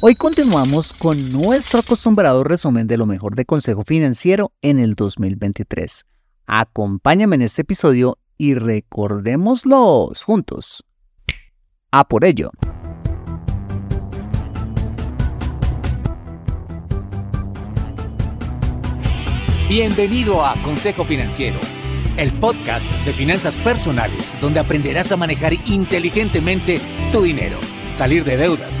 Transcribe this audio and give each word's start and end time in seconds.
Hoy 0.00 0.14
continuamos 0.14 0.92
con 0.92 1.32
nuestro 1.32 1.80
acostumbrado 1.80 2.44
resumen 2.44 2.86
de 2.86 2.96
lo 2.96 3.04
mejor 3.04 3.34
de 3.34 3.44
Consejo 3.44 3.82
Financiero 3.82 4.52
en 4.62 4.78
el 4.78 4.94
2023. 4.94 6.06
Acompáñame 6.46 7.34
en 7.34 7.42
este 7.42 7.62
episodio 7.62 8.16
y 8.36 8.54
recordémoslos 8.54 10.22
juntos. 10.22 10.84
A 11.90 12.06
por 12.06 12.24
ello. 12.24 12.52
Bienvenido 19.68 20.46
a 20.46 20.62
Consejo 20.62 21.02
Financiero, 21.02 21.58
el 22.16 22.38
podcast 22.38 22.86
de 23.04 23.12
finanzas 23.12 23.56
personales 23.56 24.40
donde 24.40 24.60
aprenderás 24.60 25.10
a 25.10 25.16
manejar 25.16 25.54
inteligentemente 25.66 26.80
tu 27.10 27.22
dinero, 27.22 27.58
salir 27.92 28.22
de 28.22 28.36
deudas 28.36 28.80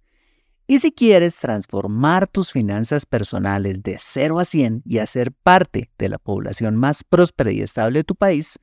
Y 0.71 0.79
si 0.79 0.93
quieres 0.93 1.37
transformar 1.37 2.29
tus 2.29 2.53
finanzas 2.53 3.05
personales 3.05 3.83
de 3.83 3.97
0 3.99 4.39
a 4.39 4.45
100 4.45 4.83
y 4.85 4.99
hacer 4.99 5.33
parte 5.33 5.91
de 5.97 6.07
la 6.07 6.17
población 6.17 6.77
más 6.77 7.03
próspera 7.03 7.51
y 7.51 7.59
estable 7.59 7.99
de 7.99 8.03
tu 8.05 8.15
país, 8.15 8.57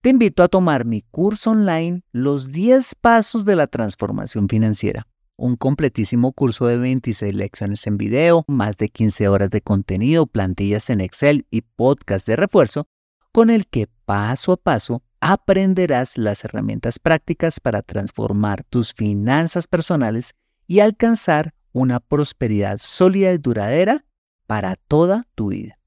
te 0.00 0.08
invito 0.08 0.42
a 0.42 0.48
tomar 0.48 0.84
mi 0.84 1.02
curso 1.02 1.52
online 1.52 2.02
Los 2.10 2.50
10 2.50 2.96
Pasos 2.96 3.44
de 3.44 3.54
la 3.54 3.68
Transformación 3.68 4.48
Financiera, 4.48 5.06
un 5.36 5.54
completísimo 5.54 6.32
curso 6.32 6.66
de 6.66 6.78
26 6.78 7.32
lecciones 7.32 7.86
en 7.86 7.96
video, 7.96 8.44
más 8.48 8.76
de 8.76 8.88
15 8.88 9.28
horas 9.28 9.50
de 9.50 9.60
contenido, 9.60 10.26
plantillas 10.26 10.90
en 10.90 11.00
Excel 11.00 11.46
y 11.48 11.60
podcast 11.60 12.26
de 12.26 12.34
refuerzo, 12.34 12.88
con 13.30 13.50
el 13.50 13.68
que 13.68 13.86
paso 14.04 14.50
a 14.50 14.56
paso 14.56 15.04
aprenderás 15.20 16.18
las 16.18 16.44
herramientas 16.44 16.98
prácticas 16.98 17.60
para 17.60 17.82
transformar 17.82 18.64
tus 18.64 18.92
finanzas 18.92 19.68
personales 19.68 20.34
y 20.72 20.80
alcanzar 20.80 21.54
una 21.72 22.00
prosperidad 22.00 22.78
sólida 22.78 23.30
y 23.34 23.36
duradera 23.36 24.06
para 24.46 24.76
toda 24.76 25.26
tu 25.34 25.48
vida. 25.48 25.78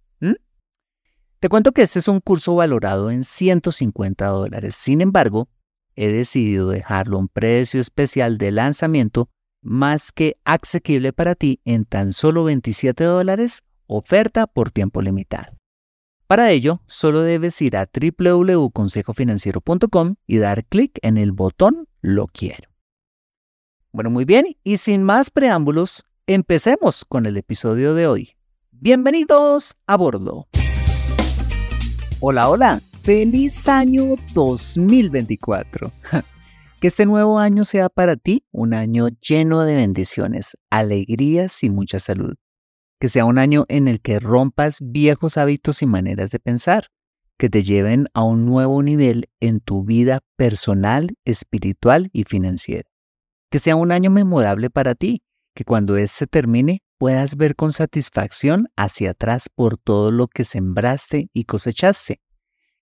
Te 1.39 1.49
cuento 1.49 1.71
que 1.71 1.81
este 1.81 1.97
es 1.97 2.07
un 2.07 2.19
curso 2.19 2.53
valorado 2.53 3.09
en 3.09 3.23
150 3.23 4.27
dólares. 4.27 4.75
Sin 4.75 5.01
embargo, 5.01 5.49
he 5.95 6.09
decidido 6.09 6.69
dejarlo 6.69 7.17
a 7.17 7.21
un 7.21 7.29
precio 7.29 7.81
especial 7.81 8.37
de 8.37 8.51
lanzamiento 8.51 9.27
más 9.63 10.11
que 10.11 10.37
asequible 10.45 11.13
para 11.13 11.33
ti 11.33 11.61
en 11.65 11.85
tan 11.85 12.13
solo 12.13 12.43
27 12.43 13.05
dólares, 13.05 13.63
oferta 13.87 14.45
por 14.45 14.69
tiempo 14.69 15.01
limitado. 15.01 15.57
Para 16.27 16.51
ello, 16.51 16.83
solo 16.85 17.21
debes 17.21 17.59
ir 17.59 17.75
a 17.75 17.89
www.consejofinanciero.com 17.91 20.15
y 20.27 20.37
dar 20.37 20.63
clic 20.65 20.99
en 21.01 21.17
el 21.17 21.31
botón 21.31 21.87
Lo 22.01 22.27
quiero. 22.27 22.74
Bueno, 23.95 24.09
muy 24.09 24.25
bien, 24.25 24.57
y 24.61 24.75
sin 24.75 25.03
más 25.03 25.29
preámbulos, 25.29 26.03
empecemos 26.27 27.05
con 27.05 27.25
el 27.25 27.37
episodio 27.37 27.93
de 27.93 28.07
hoy. 28.07 28.31
Bienvenidos 28.71 29.77
a 29.87 29.95
bordo. 29.95 30.49
Hola, 32.19 32.49
hola, 32.49 32.81
feliz 33.03 33.69
año 33.69 34.15
2024. 34.33 35.93
Que 36.81 36.87
este 36.87 37.05
nuevo 37.05 37.39
año 37.39 37.63
sea 37.63 37.87
para 37.87 38.17
ti 38.17 38.43
un 38.51 38.73
año 38.73 39.07
lleno 39.21 39.63
de 39.63 39.75
bendiciones, 39.75 40.57
alegrías 40.69 41.63
y 41.63 41.69
mucha 41.69 42.01
salud. 42.01 42.35
Que 42.99 43.07
sea 43.07 43.23
un 43.23 43.37
año 43.37 43.63
en 43.69 43.87
el 43.87 44.01
que 44.01 44.19
rompas 44.19 44.79
viejos 44.81 45.37
hábitos 45.37 45.81
y 45.81 45.85
maneras 45.85 46.31
de 46.31 46.39
pensar, 46.39 46.87
que 47.39 47.49
te 47.49 47.63
lleven 47.63 48.09
a 48.13 48.25
un 48.25 48.45
nuevo 48.45 48.83
nivel 48.83 49.29
en 49.39 49.61
tu 49.61 49.85
vida 49.85 50.19
personal, 50.35 51.15
espiritual 51.23 52.09
y 52.11 52.25
financiera 52.25 52.89
que 53.55 53.59
sea 53.59 53.77
un 53.77 53.93
año 53.93 54.09
memorable 54.09 54.69
para 54.69 54.95
ti, 54.95 55.23
que 55.53 55.63
cuando 55.63 55.95
ese 55.95 56.27
termine 56.27 56.83
puedas 56.97 57.37
ver 57.37 57.55
con 57.55 57.71
satisfacción 57.71 58.67
hacia 58.75 59.11
atrás 59.11 59.47
por 59.47 59.77
todo 59.77 60.11
lo 60.11 60.27
que 60.27 60.43
sembraste 60.43 61.29
y 61.31 61.45
cosechaste. 61.45 62.19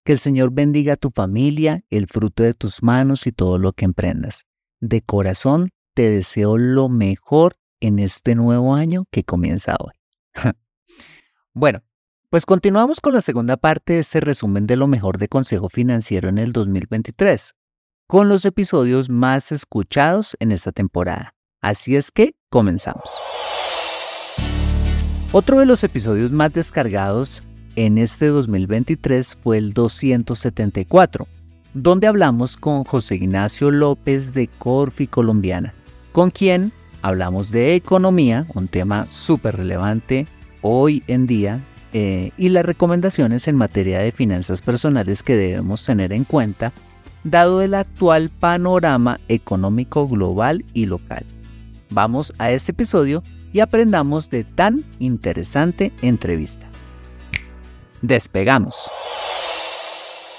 Que 0.03 0.13
el 0.13 0.17
Señor 0.17 0.51
bendiga 0.51 0.93
a 0.93 0.95
tu 0.95 1.11
familia, 1.11 1.83
el 1.91 2.07
fruto 2.07 2.41
de 2.41 2.55
tus 2.55 2.81
manos 2.81 3.27
y 3.27 3.31
todo 3.31 3.59
lo 3.59 3.73
que 3.73 3.85
emprendas. 3.85 4.45
De 4.79 5.03
corazón 5.03 5.69
te 5.93 6.09
deseo 6.09 6.57
lo 6.57 6.89
mejor 6.89 7.55
en 7.79 7.99
este 7.99 8.33
nuevo 8.33 8.73
año 8.73 9.05
que 9.11 9.23
comienza 9.23 9.75
hoy. 9.79 9.93
bueno, 11.53 11.83
pues 12.31 12.47
continuamos 12.47 12.99
con 12.99 13.13
la 13.13 13.21
segunda 13.21 13.57
parte 13.57 13.93
de 13.93 13.99
este 13.99 14.21
resumen 14.21 14.65
de 14.65 14.77
lo 14.77 14.87
mejor 14.87 15.19
de 15.19 15.27
Consejo 15.27 15.69
Financiero 15.69 16.29
en 16.29 16.39
el 16.39 16.51
2023 16.51 17.53
con 18.07 18.29
los 18.29 18.45
episodios 18.45 19.09
más 19.09 19.51
escuchados 19.51 20.35
en 20.39 20.51
esta 20.51 20.71
temporada. 20.71 21.33
Así 21.61 21.95
es 21.95 22.11
que 22.11 22.35
comenzamos. 22.49 23.09
Otro 25.31 25.59
de 25.59 25.65
los 25.65 25.83
episodios 25.83 26.31
más 26.31 26.53
descargados 26.53 27.41
en 27.75 27.97
este 27.97 28.27
2023 28.27 29.35
fue 29.41 29.57
el 29.57 29.73
274, 29.73 31.27
donde 31.73 32.05
hablamos 32.05 32.55
con 32.55 32.83
José 32.83 33.15
Ignacio 33.15 33.71
López 33.71 34.33
de 34.33 34.47
Corfi 34.47 35.07
Colombiana, 35.07 35.73
con 36.11 36.29
quien 36.29 36.71
hablamos 37.01 37.51
de 37.51 37.73
economía, 37.73 38.45
un 38.53 38.67
tema 38.67 39.07
súper 39.09 39.57
relevante 39.57 40.27
hoy 40.61 41.03
en 41.07 41.25
día, 41.25 41.61
eh, 41.93 42.31
y 42.37 42.49
las 42.49 42.65
recomendaciones 42.65 43.47
en 43.47 43.55
materia 43.55 43.99
de 43.99 44.11
finanzas 44.11 44.61
personales 44.61 45.21
que 45.23 45.35
debemos 45.35 45.85
tener 45.85 46.11
en 46.11 46.23
cuenta 46.23 46.73
dado 47.23 47.61
el 47.61 47.73
actual 47.73 48.29
panorama 48.29 49.19
económico 49.27 50.07
global 50.07 50.65
y 50.73 50.85
local. 50.85 51.25
Vamos 51.89 52.33
a 52.37 52.51
este 52.51 52.71
episodio 52.71 53.23
y 53.53 53.59
aprendamos 53.59 54.29
de 54.29 54.43
tan 54.43 54.83
interesante 54.99 55.91
entrevista. 56.01 56.67
Despegamos. 58.01 58.89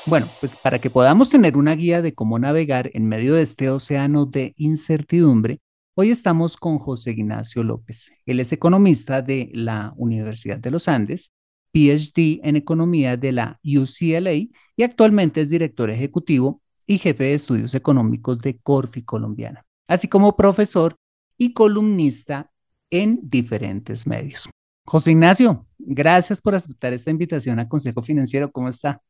Bueno, 0.06 0.26
pues 0.40 0.56
para 0.56 0.78
que 0.78 0.90
podamos 0.90 1.30
tener 1.30 1.56
una 1.56 1.74
guía 1.74 2.02
de 2.02 2.12
cómo 2.12 2.38
navegar 2.38 2.90
en 2.92 3.08
medio 3.08 3.34
de 3.34 3.42
este 3.42 3.70
océano 3.70 4.26
de 4.26 4.52
incertidumbre, 4.58 5.60
hoy 5.94 6.10
estamos 6.10 6.58
con 6.58 6.78
José 6.78 7.12
Ignacio 7.12 7.62
López. 7.62 8.12
Él 8.26 8.40
es 8.40 8.52
economista 8.52 9.22
de 9.22 9.50
la 9.54 9.94
Universidad 9.96 10.58
de 10.58 10.70
los 10.70 10.88
Andes, 10.88 11.32
PhD 11.72 12.40
en 12.42 12.56
economía 12.56 13.16
de 13.16 13.32
la 13.32 13.60
UCLA 13.64 14.34
y 14.34 14.82
actualmente 14.82 15.40
es 15.40 15.48
director 15.48 15.88
ejecutivo 15.88 16.60
y 16.86 16.98
jefe 16.98 17.24
de 17.24 17.34
estudios 17.34 17.74
económicos 17.74 18.38
de 18.40 18.58
Corfi 18.58 19.02
Colombiana, 19.02 19.64
así 19.88 20.08
como 20.08 20.36
profesor 20.36 20.96
y 21.36 21.52
columnista 21.52 22.50
en 22.90 23.18
diferentes 23.22 24.06
medios. 24.06 24.48
José 24.86 25.12
Ignacio, 25.12 25.66
gracias 25.78 26.40
por 26.40 26.54
aceptar 26.54 26.92
esta 26.92 27.10
invitación 27.10 27.58
a 27.58 27.68
Consejo 27.68 28.02
Financiero. 28.02 28.50
¿Cómo 28.52 28.68
está? 28.68 29.00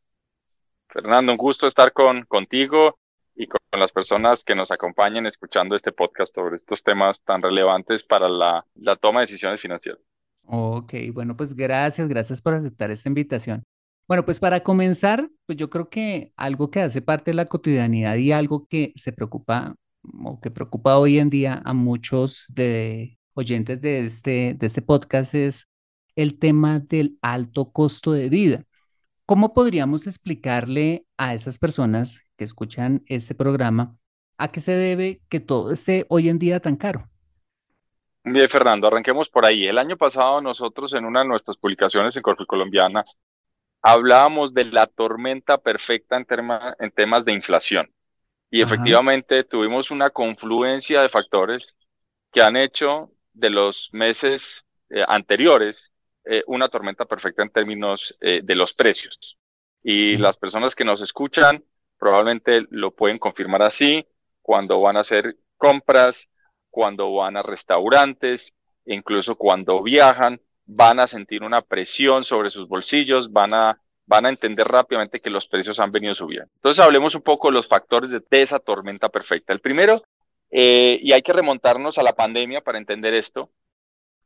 Fernando, 0.88 1.32
un 1.32 1.38
gusto 1.38 1.66
estar 1.66 1.92
con, 1.92 2.24
contigo 2.26 2.96
y 3.34 3.48
con, 3.48 3.58
las 3.72 3.90
personas 3.90 4.44
que 4.44 4.54
nos 4.54 4.70
acompañen 4.70 5.26
escuchando 5.26 5.74
este 5.74 5.90
podcast 5.90 6.32
sobre 6.32 6.54
estos 6.54 6.84
temas 6.84 7.22
tan 7.24 7.42
relevantes 7.42 8.04
para 8.04 8.28
la, 8.28 8.64
la 8.76 8.94
toma 8.94 9.20
de 9.20 9.26
decisiones 9.26 9.60
financieras. 9.60 10.00
Ok, 10.46 10.94
bueno, 11.12 11.36
pues 11.36 11.54
gracias, 11.54 12.06
gracias 12.06 12.40
por 12.40 12.54
aceptar 12.54 12.92
esta 12.92 13.08
invitación. 13.08 13.64
Bueno, 14.06 14.24
pues 14.26 14.38
para 14.38 14.60
comenzar, 14.60 15.30
pues 15.46 15.56
yo 15.56 15.70
creo 15.70 15.88
que 15.88 16.32
algo 16.36 16.70
que 16.70 16.80
hace 16.80 17.00
parte 17.00 17.30
de 17.30 17.36
la 17.36 17.46
cotidianidad 17.46 18.16
y 18.16 18.32
algo 18.32 18.66
que 18.68 18.92
se 18.96 19.12
preocupa 19.12 19.76
o 20.24 20.40
que 20.40 20.50
preocupa 20.50 20.98
hoy 20.98 21.18
en 21.18 21.30
día 21.30 21.62
a 21.64 21.72
muchos 21.72 22.44
de 22.48 23.18
oyentes 23.32 23.80
de 23.80 24.04
este, 24.04 24.54
de 24.58 24.66
este 24.66 24.82
podcast 24.82 25.34
es 25.34 25.70
el 26.16 26.38
tema 26.38 26.80
del 26.80 27.18
alto 27.22 27.72
costo 27.72 28.12
de 28.12 28.28
vida. 28.28 28.64
¿Cómo 29.24 29.54
podríamos 29.54 30.06
explicarle 30.06 31.06
a 31.16 31.32
esas 31.32 31.56
personas 31.56 32.20
que 32.36 32.44
escuchan 32.44 33.02
este 33.06 33.34
programa 33.34 33.96
a 34.36 34.48
qué 34.48 34.60
se 34.60 34.72
debe 34.72 35.22
que 35.30 35.40
todo 35.40 35.72
esté 35.72 36.04
hoy 36.10 36.28
en 36.28 36.38
día 36.38 36.60
tan 36.60 36.76
caro? 36.76 37.08
Bien, 38.22 38.48
Fernando, 38.50 38.86
arranquemos 38.86 39.30
por 39.30 39.46
ahí. 39.46 39.66
El 39.66 39.78
año 39.78 39.96
pasado 39.96 40.42
nosotros 40.42 40.92
en 40.92 41.06
una 41.06 41.20
de 41.20 41.28
nuestras 41.28 41.56
publicaciones 41.56 42.14
en 42.16 42.22
Corfi 42.22 42.44
Colombiana 42.44 43.02
hablábamos 43.84 44.54
de 44.54 44.64
la 44.64 44.86
tormenta 44.86 45.58
perfecta 45.58 46.16
en, 46.16 46.26
en 46.78 46.90
temas 46.90 47.24
de 47.26 47.32
inflación. 47.32 47.92
Y 48.50 48.62
efectivamente 48.62 49.44
tuvimos 49.44 49.90
una 49.90 50.08
confluencia 50.08 51.02
de 51.02 51.10
factores 51.10 51.76
que 52.32 52.40
han 52.40 52.56
hecho 52.56 53.10
de 53.34 53.50
los 53.50 53.90
meses 53.92 54.64
eh, 54.88 55.04
anteriores 55.06 55.92
eh, 56.24 56.42
una 56.46 56.68
tormenta 56.68 57.04
perfecta 57.04 57.42
en 57.42 57.50
términos 57.50 58.16
eh, 58.20 58.40
de 58.42 58.54
los 58.54 58.72
precios. 58.72 59.36
Y 59.82 60.16
las 60.16 60.38
personas 60.38 60.74
que 60.74 60.84
nos 60.84 61.02
escuchan 61.02 61.62
probablemente 61.98 62.62
lo 62.70 62.90
pueden 62.90 63.18
confirmar 63.18 63.60
así 63.60 64.06
cuando 64.40 64.80
van 64.80 64.96
a 64.96 65.00
hacer 65.00 65.36
compras, 65.58 66.26
cuando 66.70 67.12
van 67.12 67.36
a 67.36 67.42
restaurantes, 67.42 68.54
incluso 68.86 69.36
cuando 69.36 69.82
viajan, 69.82 70.40
van 70.66 71.00
a 71.00 71.06
sentir 71.06 71.42
una 71.42 71.60
presión 71.60 72.24
sobre 72.24 72.50
sus 72.50 72.68
bolsillos, 72.68 73.32
van 73.32 73.54
a, 73.54 73.80
van 74.06 74.26
a 74.26 74.28
entender 74.28 74.66
rápidamente 74.66 75.20
que 75.20 75.30
los 75.30 75.46
precios 75.46 75.78
han 75.80 75.90
venido 75.90 76.14
subiendo. 76.14 76.50
Entonces 76.54 76.84
hablemos 76.84 77.14
un 77.14 77.22
poco 77.22 77.48
de 77.48 77.54
los 77.54 77.66
factores 77.66 78.10
de, 78.10 78.22
esa 78.30 78.58
tormenta 78.58 79.08
perfecta. 79.08 79.52
El 79.52 79.60
primero, 79.60 80.02
eh, 80.50 80.98
y 81.02 81.12
hay 81.12 81.22
que 81.22 81.32
remontarnos 81.32 81.98
a 81.98 82.02
la 82.02 82.14
pandemia 82.14 82.60
para 82.60 82.78
entender 82.78 83.14
esto, 83.14 83.50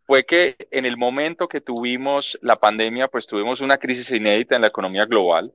fue 0.06 0.24
que 0.24 0.56
en 0.70 0.86
el 0.86 0.96
momento 0.96 1.48
que 1.48 1.60
tuvimos 1.60 2.38
la 2.40 2.56
pandemia, 2.56 3.08
pues 3.08 3.26
tuvimos 3.26 3.60
una 3.60 3.76
crisis 3.76 4.10
inédita 4.10 4.56
en 4.56 4.62
la 4.62 4.68
economía 4.68 5.04
global. 5.04 5.52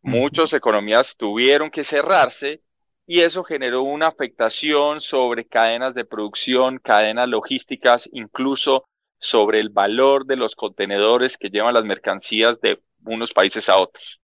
Muchas 0.00 0.52
economías 0.54 1.16
tuvieron 1.16 1.70
que 1.70 1.84
cerrarse 1.84 2.62
y 3.06 3.20
eso 3.20 3.44
generó 3.44 3.82
una 3.82 4.06
afectación 4.06 5.00
sobre 5.00 5.46
cadenas 5.46 5.94
de 5.94 6.06
producción, 6.06 6.78
cadenas 6.78 7.28
logísticas, 7.28 8.08
incluso 8.12 8.84
sobre 9.22 9.60
el 9.60 9.70
valor 9.70 10.26
de 10.26 10.36
los 10.36 10.54
contenedores 10.54 11.38
que 11.38 11.48
llevan 11.48 11.72
las 11.72 11.86
mercancías 11.86 12.60
de 12.60 12.82
unos 13.06 13.32
países 13.32 13.70
a 13.70 13.78
otros. 13.78 14.20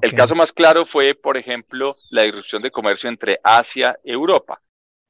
El 0.00 0.14
caso 0.14 0.34
más 0.34 0.52
claro 0.52 0.86
fue, 0.86 1.14
por 1.14 1.36
ejemplo, 1.36 1.96
la 2.10 2.22
disrupción 2.22 2.62
de 2.62 2.70
comercio 2.70 3.10
entre 3.10 3.38
Asia 3.42 3.98
y 4.02 4.12
Europa. 4.12 4.62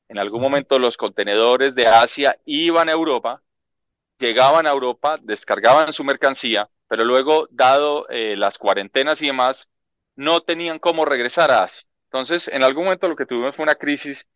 En 0.08 0.18
algún 0.18 0.40
momento 0.40 0.78
los 0.78 0.96
contenedores 0.96 1.74
de 1.74 1.86
Asia 1.86 2.36
iban 2.44 2.88
a 2.88 2.92
Europa 2.92 3.42
llegaban 4.18 4.66
a 4.66 4.70
Europa, 4.70 5.18
descargaban 5.22 5.92
su 5.92 6.04
mercancía, 6.04 6.68
pero 6.88 7.04
luego, 7.04 7.48
dado 7.50 8.08
eh, 8.08 8.36
las 8.36 8.58
cuarentenas 8.58 9.20
y 9.22 9.26
demás, 9.26 9.68
no 10.14 10.40
tenían 10.40 10.78
cómo 10.78 11.04
regresar 11.04 11.50
a 11.50 11.64
Asia. 11.64 11.86
Entonces, 12.04 12.48
en 12.48 12.64
algún 12.64 12.84
momento 12.84 13.08
lo 13.08 13.16
que 13.16 13.26
tuvimos 13.26 13.54
fue 13.54 13.64
una 13.64 13.74
crisis 13.74 14.28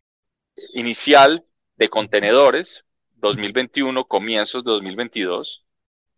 inicial 0.73 1.45
de 1.77 1.89
contenedores, 1.89 2.85
2021, 3.21 4.05
comienzos 4.05 4.63
de 4.63 4.71
2022, 4.71 5.65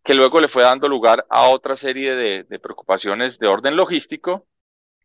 que 0.02 0.14
luego 0.14 0.40
le 0.40 0.48
fue 0.48 0.62
dando 0.62 0.88
lugar 0.88 1.26
a 1.30 1.48
otra 1.48 1.76
serie 1.76 2.14
de, 2.16 2.44
de 2.44 2.58
preocupaciones 2.58 3.38
de 3.38 3.46
orden 3.46 3.76
logístico. 3.76 4.46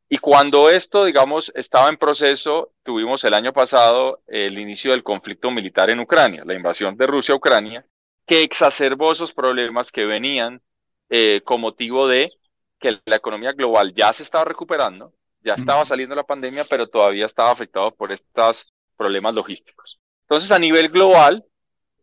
Y 0.10 0.18
cuando 0.18 0.70
esto, 0.70 1.06
digamos, 1.06 1.52
estaba 1.54 1.90
en 1.90 1.98
proceso, 1.98 2.74
tuvimos 2.84 3.24
el 3.24 3.36
año 3.36 3.54
pasado 3.54 4.24
el 4.26 4.58
inicio 4.58 4.92
del 4.92 5.04
conflicto 5.04 5.52
militar 5.52 5.92
en 5.92 6.00
Ucrania, 6.00 6.44
la 6.46 6.56
invasión 6.56 6.98
de 6.98 7.06
Rusia 7.06 7.34
a 7.34 7.38
Ucrania, 7.38 7.86
que 8.26 8.42
exacerbó 8.42 9.12
esos 9.12 9.34
problemas 9.34 9.92
que 9.92 10.06
venían 10.06 10.62
eh, 11.10 11.42
con 11.42 11.62
motivo 11.62 12.08
de 12.08 12.32
que 12.80 13.00
la 13.06 13.16
economía 13.18 13.52
global 13.52 13.94
ya 13.94 14.14
se 14.14 14.24
estaba 14.24 14.46
recuperando, 14.46 15.14
ya 15.42 15.54
estaba 15.54 15.86
saliendo 15.86 16.16
la 16.16 16.24
pandemia, 16.24 16.64
pero 16.64 16.88
todavía 16.88 17.26
estaba 17.26 17.52
afectado 17.52 17.92
por 17.96 18.12
estos 18.12 18.72
problemas 18.96 19.34
logísticos. 19.34 20.00
Entonces, 20.22 20.52
a 20.52 20.60
nivel 20.60 20.90
global, 20.90 21.44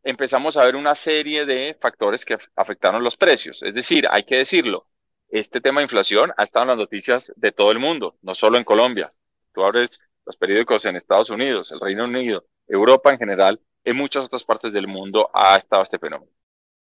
empezamos 0.06 0.56
a 0.56 0.64
ver 0.64 0.76
una 0.76 0.94
serie 0.94 1.44
de 1.44 1.76
factores 1.80 2.24
que 2.24 2.38
afectaron 2.54 3.02
los 3.02 3.16
precios. 3.16 3.60
Es 3.64 3.74
decir, 3.74 4.06
hay 4.08 4.22
que 4.22 4.36
decirlo, 4.36 4.86
este 5.28 5.60
tema 5.60 5.80
de 5.80 5.86
inflación 5.86 6.32
ha 6.36 6.44
estado 6.44 6.62
en 6.62 6.68
las 6.68 6.78
noticias 6.78 7.32
de 7.34 7.50
todo 7.50 7.72
el 7.72 7.80
mundo, 7.80 8.16
no 8.22 8.36
solo 8.36 8.56
en 8.56 8.62
Colombia. 8.62 9.12
Tú 9.52 9.64
abres 9.64 9.98
los 10.24 10.36
periódicos 10.36 10.84
en 10.86 10.94
Estados 10.94 11.28
Unidos, 11.28 11.72
el 11.72 11.80
Reino 11.80 12.04
Unido, 12.04 12.46
Europa 12.68 13.10
en 13.10 13.18
general, 13.18 13.60
en 13.82 13.96
muchas 13.96 14.24
otras 14.26 14.44
partes 14.44 14.72
del 14.72 14.86
mundo 14.86 15.28
ha 15.34 15.56
estado 15.56 15.82
este 15.82 15.98
fenómeno. 15.98 16.30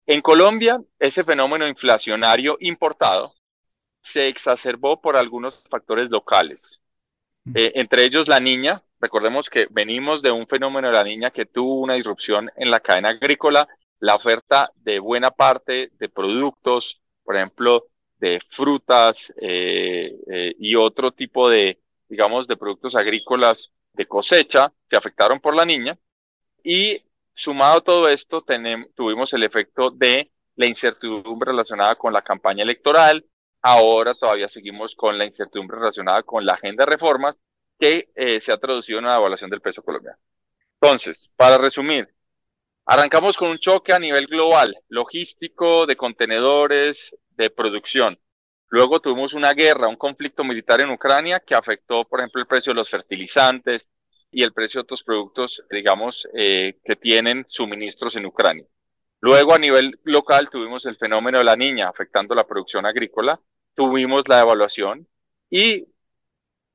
En 0.05 0.21
Colombia, 0.21 0.79
ese 0.99 1.23
fenómeno 1.23 1.67
inflacionario 1.67 2.57
importado 2.59 3.33
se 4.03 4.27
exacerbó 4.27 5.01
por 5.01 5.17
algunos 5.17 5.63
factores 5.67 6.11
locales, 6.11 6.79
eh, 7.53 7.73
entre 7.75 8.03
ellos 8.05 8.27
la 8.27 8.39
niña. 8.39 8.81
Recordemos 8.99 9.49
que 9.49 9.67
venimos 9.69 10.21
de 10.21 10.31
un 10.31 10.47
fenómeno 10.47 10.87
de 10.87 10.93
la 10.93 11.03
niña 11.03 11.31
que 11.31 11.45
tuvo 11.45 11.81
una 11.81 11.93
disrupción 11.93 12.49
en 12.55 12.71
la 12.71 12.79
cadena 12.79 13.09
agrícola, 13.09 13.67
la 13.99 14.15
oferta 14.15 14.71
de 14.75 14.99
buena 14.99 15.31
parte 15.31 15.91
de 15.99 16.09
productos, 16.09 17.01
por 17.23 17.35
ejemplo, 17.35 17.87
de 18.17 18.41
frutas 18.49 19.33
eh, 19.39 20.15
eh, 20.31 20.55
y 20.57 20.75
otro 20.75 21.11
tipo 21.11 21.49
de, 21.49 21.79
digamos, 22.07 22.47
de 22.47 22.57
productos 22.57 22.95
agrícolas 22.95 23.71
de 23.93 24.07
cosecha, 24.07 24.71
se 24.89 24.95
afectaron 24.95 25.39
por 25.39 25.55
la 25.55 25.65
niña. 25.65 25.97
Y 26.63 27.03
sumado 27.33 27.81
todo 27.81 28.09
esto, 28.09 28.43
tuvimos 28.95 29.33
el 29.33 29.43
efecto 29.43 29.91
de 29.91 30.31
la 30.55 30.65
incertidumbre 30.65 31.51
relacionada 31.51 31.95
con 31.95 32.13
la 32.13 32.21
campaña 32.21 32.63
electoral. 32.63 33.25
Ahora 33.67 34.13
todavía 34.13 34.47
seguimos 34.47 34.93
con 34.93 35.17
la 35.17 35.25
incertidumbre 35.25 35.79
relacionada 35.79 36.21
con 36.21 36.45
la 36.45 36.53
agenda 36.53 36.85
de 36.85 36.91
reformas 36.91 37.41
que 37.79 38.11
eh, 38.13 38.39
se 38.39 38.51
ha 38.51 38.57
traducido 38.57 38.99
en 38.99 39.05
una 39.05 39.15
devaluación 39.15 39.49
del 39.49 39.59
peso 39.59 39.81
colombiano. 39.81 40.19
Entonces, 40.79 41.31
para 41.35 41.57
resumir, 41.57 42.07
arrancamos 42.85 43.35
con 43.35 43.49
un 43.49 43.57
choque 43.57 43.91
a 43.91 43.97
nivel 43.97 44.27
global, 44.27 44.77
logístico, 44.89 45.87
de 45.87 45.97
contenedores, 45.97 47.15
de 47.31 47.49
producción. 47.49 48.19
Luego 48.67 48.99
tuvimos 48.99 49.33
una 49.33 49.53
guerra, 49.53 49.87
un 49.87 49.95
conflicto 49.95 50.43
militar 50.43 50.81
en 50.81 50.91
Ucrania 50.91 51.39
que 51.39 51.55
afectó, 51.55 52.05
por 52.05 52.19
ejemplo, 52.19 52.41
el 52.41 52.47
precio 52.47 52.71
de 52.71 52.77
los 52.77 52.89
fertilizantes, 52.91 53.89
y 54.29 54.43
el 54.43 54.53
precio 54.53 54.79
de 54.79 54.83
otros 54.83 55.01
productos, 55.01 55.63
digamos, 55.71 56.27
eh, 56.35 56.77
que 56.83 56.95
tienen 56.97 57.47
suministros 57.47 58.15
en 58.15 58.27
Ucrania. 58.27 58.65
Luego, 59.21 59.55
a 59.55 59.57
nivel 59.57 59.99
local, 60.03 60.49
tuvimos 60.51 60.85
el 60.85 60.97
fenómeno 60.97 61.39
de 61.39 61.45
la 61.45 61.55
niña 61.55 61.89
afectando 61.89 62.35
la 62.35 62.45
producción 62.45 62.85
agrícola, 62.85 63.39
tuvimos 63.75 64.27
la 64.27 64.41
evaluación 64.41 65.07
y, 65.49 65.87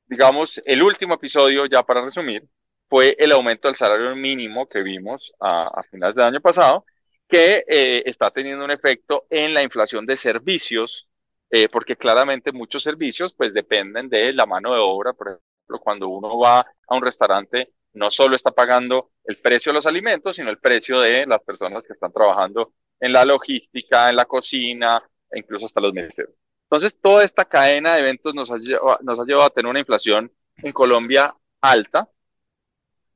digamos, 0.06 0.60
el 0.64 0.82
último 0.82 1.14
episodio, 1.14 1.66
ya 1.66 1.82
para 1.82 2.02
resumir, 2.02 2.44
fue 2.88 3.16
el 3.18 3.32
aumento 3.32 3.68
del 3.68 3.76
salario 3.76 4.14
mínimo 4.16 4.68
que 4.68 4.82
vimos 4.82 5.32
a, 5.40 5.82
finales 5.90 6.16
del 6.16 6.26
año 6.26 6.40
pasado, 6.40 6.84
que 7.28 7.64
eh, 7.68 8.02
está 8.06 8.30
teniendo 8.30 8.64
un 8.64 8.72
efecto 8.72 9.26
en 9.30 9.54
la 9.54 9.62
inflación 9.62 10.06
de 10.06 10.16
servicios, 10.16 11.08
eh, 11.50 11.68
porque 11.68 11.96
claramente 11.96 12.52
muchos 12.52 12.82
servicios 12.82 13.32
pues 13.34 13.54
dependen 13.54 14.08
de 14.08 14.32
la 14.32 14.46
mano 14.46 14.74
de 14.74 14.80
obra, 14.80 15.12
por 15.12 15.28
ejemplo, 15.28 15.80
cuando 15.80 16.08
uno 16.08 16.38
va 16.38 16.60
a 16.60 16.94
un 16.96 17.02
restaurante, 17.02 17.72
no 17.92 18.10
solo 18.10 18.36
está 18.36 18.50
pagando 18.50 19.12
el 19.24 19.38
precio 19.38 19.72
de 19.72 19.76
los 19.76 19.86
alimentos, 19.86 20.36
sino 20.36 20.50
el 20.50 20.58
precio 20.58 21.00
de 21.00 21.26
las 21.26 21.40
personas 21.42 21.86
que 21.86 21.92
están 21.92 22.12
trabajando 22.12 22.72
en 23.00 23.12
la 23.12 23.24
logística, 23.24 24.08
en 24.08 24.16
la 24.16 24.24
cocina, 24.24 25.02
e 25.30 25.38
incluso 25.38 25.66
hasta 25.66 25.80
los 25.80 25.92
meseros. 25.92 26.34
Entonces, 26.70 26.96
toda 27.02 27.24
esta 27.24 27.44
cadena 27.44 27.94
de 27.94 28.00
eventos 28.00 28.32
nos 28.32 28.48
ha, 28.48 28.56
llevado, 28.56 29.42
a 29.42 29.50
tener 29.50 29.68
una 29.68 29.80
inflación 29.80 30.30
en 30.58 30.70
Colombia 30.70 31.34
alta. 31.60 32.08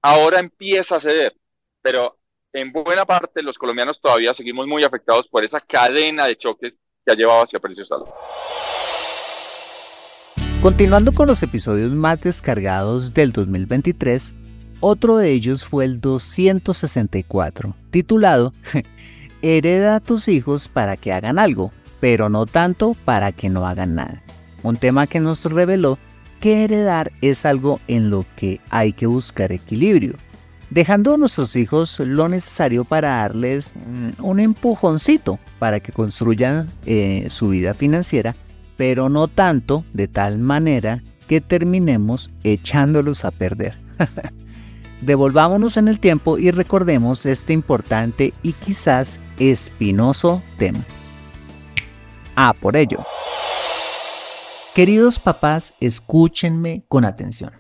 Ahora 0.03 0.41
empieza 0.41 0.97
a 0.97 1.01
ceder, 1.01 1.37
pero 1.81 2.19
en 2.53 2.73
buena 2.73 3.05
parte 3.05 3.45
los 3.45 3.57
colombianos 3.57 4.01
todavía 4.01 4.35
seguimos 4.35 4.67
muy 4.67 4.83
afectados 4.83 5.29
por 5.29 5.45
esa 5.45 5.61
cadena 5.61 6.27
de 6.27 6.37
choques 6.37 6.75
que 7.07 7.13
ha 7.13 7.15
llevado 7.15 7.45
hacia 7.45 7.61
precios 7.61 7.93
altos. 7.93 8.13
Continuando 10.61 11.13
con 11.13 11.29
los 11.29 11.41
episodios 11.45 11.93
más 11.93 12.23
descargados 12.23 13.15
del 13.15 13.31
2023, 13.31 14.35
otro 14.81 15.17
de 15.17 15.31
ellos 15.31 15.65
fue 15.65 15.85
el 15.85 16.01
264, 16.01 17.77
titulado 17.93 18.53
Hereda 19.43 19.95
a 19.95 20.01
tus 20.01 20.27
hijos 20.27 20.67
para 20.67 20.97
que 20.97 21.13
hagan 21.13 21.39
algo, 21.39 21.71
pero 22.05 22.29
no 22.29 22.45
tanto 22.45 22.95
para 23.07 23.33
que 23.33 23.49
no 23.49 23.67
hagan 23.67 23.95
nada. 23.95 24.23
un 24.63 24.77
tema 24.77 25.07
que 25.07 25.21
nos 25.21 25.47
reveló 25.47 25.99
que 26.39 26.63
heredar 26.63 27.11
es 27.23 27.47
algo 27.47 27.81
en 27.89 28.11
lo 28.11 28.27
que 28.37 28.61
hay 28.69 28.93
que 28.93 29.07
buscar 29.07 29.53
equilibrio, 29.53 30.13
dejando 30.69 31.15
a 31.15 31.17
nuestros 31.17 31.57
hijos 31.57 31.99
lo 32.01 32.29
necesario 32.29 32.85
para 32.85 33.09
darles 33.23 33.73
mm, 33.75 34.23
un 34.23 34.39
empujoncito 34.39 35.39
para 35.59 35.81
que 35.81 35.93
construyan 35.93 36.69
eh, 36.85 37.29
su 37.31 37.49
vida 37.49 37.73
financiera, 37.73 38.37
pero 38.77 39.09
no 39.09 39.27
tanto 39.27 39.83
de 39.95 40.07
tal 40.07 40.39
manera 40.39 41.03
que 41.27 41.41
terminemos 41.41 42.29
echándolos 42.43 43.25
a 43.25 43.31
perder. 43.31 43.79
Devolvámonos 45.01 45.79
en 45.79 45.89
el 45.89 45.99
tiempo 46.01 46.37
y 46.37 46.51
recordemos 46.51 47.25
este 47.25 47.55
importante 47.55 48.35
y 48.43 48.53
quizás 48.53 49.21
espinoso 49.39 50.43
tema. 50.59 50.81
Ah, 52.37 52.55
por 52.61 52.77
ello. 52.77 52.99
Queridos 54.75 55.21
papás, 55.21 55.75
escúchenme 55.81 56.85
con 56.89 57.05
atención. 57.05 57.53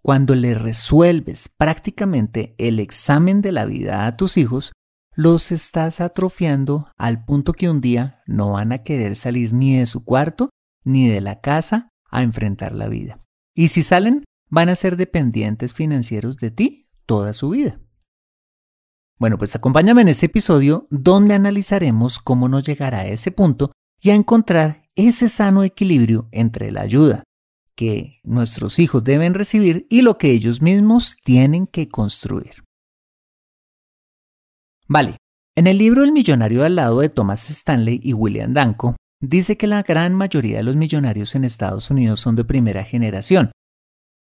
Cuando 0.00 0.34
le 0.34 0.54
resuelves 0.54 1.48
prácticamente 1.48 2.54
el 2.58 2.80
examen 2.80 3.42
de 3.42 3.52
la 3.52 3.66
vida 3.66 4.06
a 4.06 4.16
tus 4.16 4.38
hijos, 4.38 4.72
los 5.14 5.52
estás 5.52 6.00
atrofiando 6.00 6.90
al 6.96 7.24
punto 7.24 7.52
que 7.52 7.68
un 7.68 7.82
día 7.82 8.22
no 8.26 8.52
van 8.52 8.72
a 8.72 8.82
querer 8.82 9.14
salir 9.14 9.52
ni 9.52 9.76
de 9.76 9.86
su 9.86 10.04
cuarto 10.04 10.48
ni 10.84 11.08
de 11.08 11.20
la 11.20 11.40
casa 11.40 11.90
a 12.10 12.22
enfrentar 12.22 12.72
la 12.72 12.88
vida. 12.88 13.20
Y 13.54 13.68
si 13.68 13.82
salen, 13.82 14.24
van 14.48 14.70
a 14.70 14.74
ser 14.74 14.96
dependientes 14.96 15.74
financieros 15.74 16.38
de 16.38 16.50
ti 16.50 16.88
toda 17.04 17.34
su 17.34 17.50
vida. 17.50 17.78
Bueno, 19.18 19.38
pues 19.38 19.54
acompáñame 19.54 20.02
en 20.02 20.08
este 20.08 20.26
episodio 20.26 20.88
donde 20.90 21.34
analizaremos 21.34 22.18
cómo 22.18 22.48
nos 22.48 22.66
llegar 22.66 22.94
a 22.94 23.06
ese 23.06 23.30
punto 23.30 23.70
y 24.02 24.10
a 24.10 24.14
encontrar 24.14 24.82
ese 24.94 25.28
sano 25.28 25.62
equilibrio 25.62 26.28
entre 26.32 26.70
la 26.70 26.82
ayuda 26.82 27.22
que 27.74 28.20
nuestros 28.22 28.78
hijos 28.78 29.02
deben 29.02 29.32
recibir 29.32 29.86
y 29.88 30.02
lo 30.02 30.18
que 30.18 30.30
ellos 30.30 30.60
mismos 30.60 31.16
tienen 31.24 31.66
que 31.66 31.88
construir. 31.88 32.64
Vale, 34.88 35.16
en 35.56 35.66
el 35.66 35.78
libro 35.78 36.04
El 36.04 36.12
millonario 36.12 36.64
al 36.64 36.76
lado 36.76 37.00
de 37.00 37.08
Thomas 37.08 37.48
Stanley 37.48 38.00
y 38.02 38.12
William 38.12 38.52
Danko, 38.52 38.96
dice 39.20 39.56
que 39.56 39.66
la 39.66 39.82
gran 39.82 40.14
mayoría 40.14 40.58
de 40.58 40.64
los 40.64 40.76
millonarios 40.76 41.34
en 41.34 41.44
Estados 41.44 41.90
Unidos 41.90 42.20
son 42.20 42.36
de 42.36 42.44
primera 42.44 42.84
generación. 42.84 43.52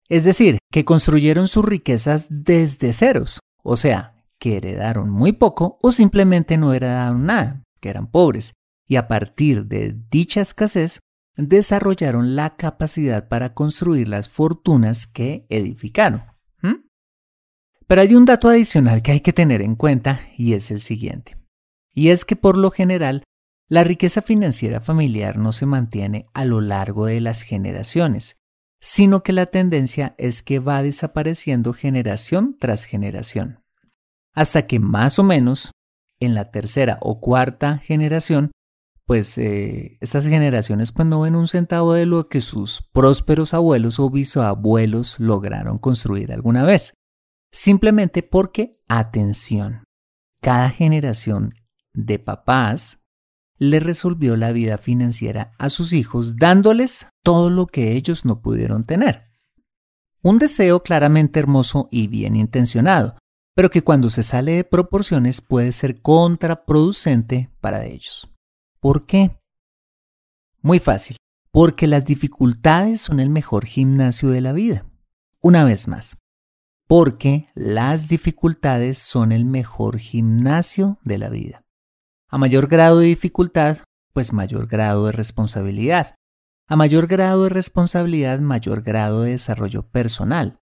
Es 0.08 0.24
decir, 0.24 0.58
que 0.70 0.84
construyeron 0.84 1.48
sus 1.48 1.64
riquezas 1.64 2.28
desde 2.30 2.92
ceros, 2.92 3.40
o 3.62 3.76
sea, 3.76 4.22
que 4.38 4.56
heredaron 4.56 5.10
muy 5.10 5.32
poco 5.32 5.78
o 5.82 5.92
simplemente 5.92 6.56
no 6.56 6.72
heredaron 6.72 7.26
nada, 7.26 7.62
que 7.80 7.88
eran 7.88 8.10
pobres, 8.10 8.52
y 8.86 8.96
a 8.96 9.08
partir 9.08 9.66
de 9.66 9.96
dicha 10.10 10.40
escasez 10.40 11.00
desarrollaron 11.36 12.36
la 12.36 12.56
capacidad 12.56 13.28
para 13.28 13.54
construir 13.54 14.08
las 14.08 14.28
fortunas 14.28 15.06
que 15.06 15.46
edificaron. 15.48 16.22
Pero 17.86 18.00
hay 18.00 18.14
un 18.14 18.24
dato 18.24 18.48
adicional 18.48 19.02
que 19.02 19.12
hay 19.12 19.20
que 19.20 19.32
tener 19.32 19.60
en 19.60 19.76
cuenta 19.76 20.20
y 20.36 20.54
es 20.54 20.70
el 20.70 20.80
siguiente. 20.80 21.36
Y 21.92 22.08
es 22.08 22.24
que 22.24 22.34
por 22.34 22.56
lo 22.56 22.70
general, 22.70 23.24
la 23.68 23.84
riqueza 23.84 24.22
financiera 24.22 24.80
familiar 24.80 25.36
no 25.36 25.52
se 25.52 25.66
mantiene 25.66 26.26
a 26.32 26.44
lo 26.44 26.60
largo 26.60 27.06
de 27.06 27.20
las 27.20 27.42
generaciones, 27.42 28.36
sino 28.80 29.22
que 29.22 29.32
la 29.32 29.46
tendencia 29.46 30.14
es 30.18 30.42
que 30.42 30.58
va 30.58 30.82
desapareciendo 30.82 31.72
generación 31.72 32.56
tras 32.58 32.84
generación. 32.84 33.60
Hasta 34.32 34.66
que 34.66 34.80
más 34.80 35.18
o 35.18 35.22
menos 35.22 35.70
en 36.20 36.34
la 36.34 36.50
tercera 36.50 36.98
o 37.00 37.20
cuarta 37.20 37.78
generación 37.78 38.50
pues 39.06 39.36
eh, 39.38 39.98
estas 40.00 40.26
generaciones 40.26 40.92
pues 40.92 41.06
no 41.06 41.20
ven 41.20 41.36
un 41.36 41.48
centavo 41.48 41.92
de 41.92 42.06
lo 42.06 42.28
que 42.28 42.40
sus 42.40 42.82
prósperos 42.92 43.52
abuelos 43.52 44.00
o 44.00 44.08
bisabuelos 44.08 45.20
lograron 45.20 45.78
construir 45.78 46.32
alguna 46.32 46.64
vez. 46.64 46.94
Simplemente 47.52 48.22
porque, 48.22 48.80
atención, 48.88 49.84
cada 50.40 50.70
generación 50.70 51.54
de 51.92 52.18
papás 52.18 53.00
le 53.58 53.78
resolvió 53.78 54.36
la 54.36 54.52
vida 54.52 54.78
financiera 54.78 55.52
a 55.58 55.70
sus 55.70 55.92
hijos 55.92 56.36
dándoles 56.36 57.06
todo 57.22 57.50
lo 57.50 57.66
que 57.66 57.92
ellos 57.92 58.24
no 58.24 58.42
pudieron 58.42 58.84
tener. 58.84 59.26
Un 60.22 60.38
deseo 60.38 60.82
claramente 60.82 61.38
hermoso 61.38 61.88
y 61.90 62.08
bien 62.08 62.34
intencionado, 62.34 63.16
pero 63.54 63.70
que 63.70 63.82
cuando 63.82 64.10
se 64.10 64.22
sale 64.22 64.52
de 64.52 64.64
proporciones 64.64 65.40
puede 65.40 65.70
ser 65.70 66.00
contraproducente 66.00 67.50
para 67.60 67.84
ellos. 67.84 68.33
¿Por 68.84 69.06
qué? 69.06 69.40
Muy 70.60 70.78
fácil, 70.78 71.16
porque 71.50 71.86
las 71.86 72.04
dificultades 72.04 73.00
son 73.00 73.18
el 73.18 73.30
mejor 73.30 73.64
gimnasio 73.64 74.28
de 74.28 74.42
la 74.42 74.52
vida. 74.52 74.84
Una 75.40 75.64
vez 75.64 75.88
más, 75.88 76.18
porque 76.86 77.48
las 77.54 78.10
dificultades 78.10 78.98
son 78.98 79.32
el 79.32 79.46
mejor 79.46 79.98
gimnasio 79.98 80.98
de 81.02 81.16
la 81.16 81.30
vida. 81.30 81.62
A 82.28 82.36
mayor 82.36 82.66
grado 82.66 82.98
de 82.98 83.06
dificultad, 83.06 83.78
pues 84.12 84.34
mayor 84.34 84.66
grado 84.66 85.06
de 85.06 85.12
responsabilidad. 85.12 86.14
A 86.68 86.76
mayor 86.76 87.06
grado 87.06 87.44
de 87.44 87.48
responsabilidad, 87.48 88.38
mayor 88.40 88.82
grado 88.82 89.22
de 89.22 89.30
desarrollo 89.30 89.88
personal. 89.88 90.58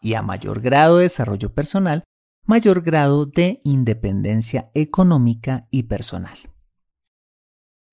Y 0.00 0.14
a 0.14 0.22
mayor 0.22 0.60
grado 0.60 0.98
de 0.98 1.02
desarrollo 1.02 1.52
personal, 1.52 2.04
mayor 2.46 2.82
grado 2.82 3.26
de 3.26 3.58
independencia 3.64 4.70
económica 4.74 5.66
y 5.72 5.82
personal. 5.82 6.38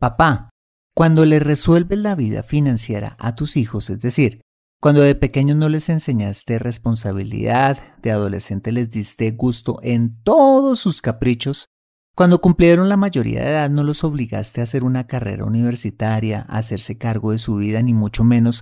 Papá, 0.01 0.49
cuando 0.95 1.25
le 1.25 1.39
resuelves 1.39 1.99
la 1.99 2.15
vida 2.15 2.41
financiera 2.41 3.15
a 3.19 3.35
tus 3.35 3.55
hijos, 3.55 3.91
es 3.91 4.01
decir, 4.01 4.41
cuando 4.81 5.01
de 5.01 5.13
pequeños 5.13 5.57
no 5.57 5.69
les 5.69 5.89
enseñaste 5.89 6.57
responsabilidad, 6.57 7.77
de 8.01 8.09
adolescente 8.09 8.71
les 8.71 8.89
diste 8.89 9.29
gusto 9.29 9.77
en 9.83 10.19
todos 10.23 10.79
sus 10.79 11.03
caprichos, 11.03 11.67
cuando 12.15 12.41
cumplieron 12.41 12.89
la 12.89 12.97
mayoría 12.97 13.41
de 13.41 13.51
edad 13.51 13.69
no 13.69 13.83
los 13.83 14.03
obligaste 14.03 14.61
a 14.61 14.63
hacer 14.63 14.83
una 14.83 15.05
carrera 15.05 15.45
universitaria, 15.45 16.47
a 16.49 16.57
hacerse 16.57 16.97
cargo 16.97 17.31
de 17.31 17.37
su 17.37 17.57
vida, 17.57 17.83
ni 17.83 17.93
mucho 17.93 18.23
menos 18.23 18.61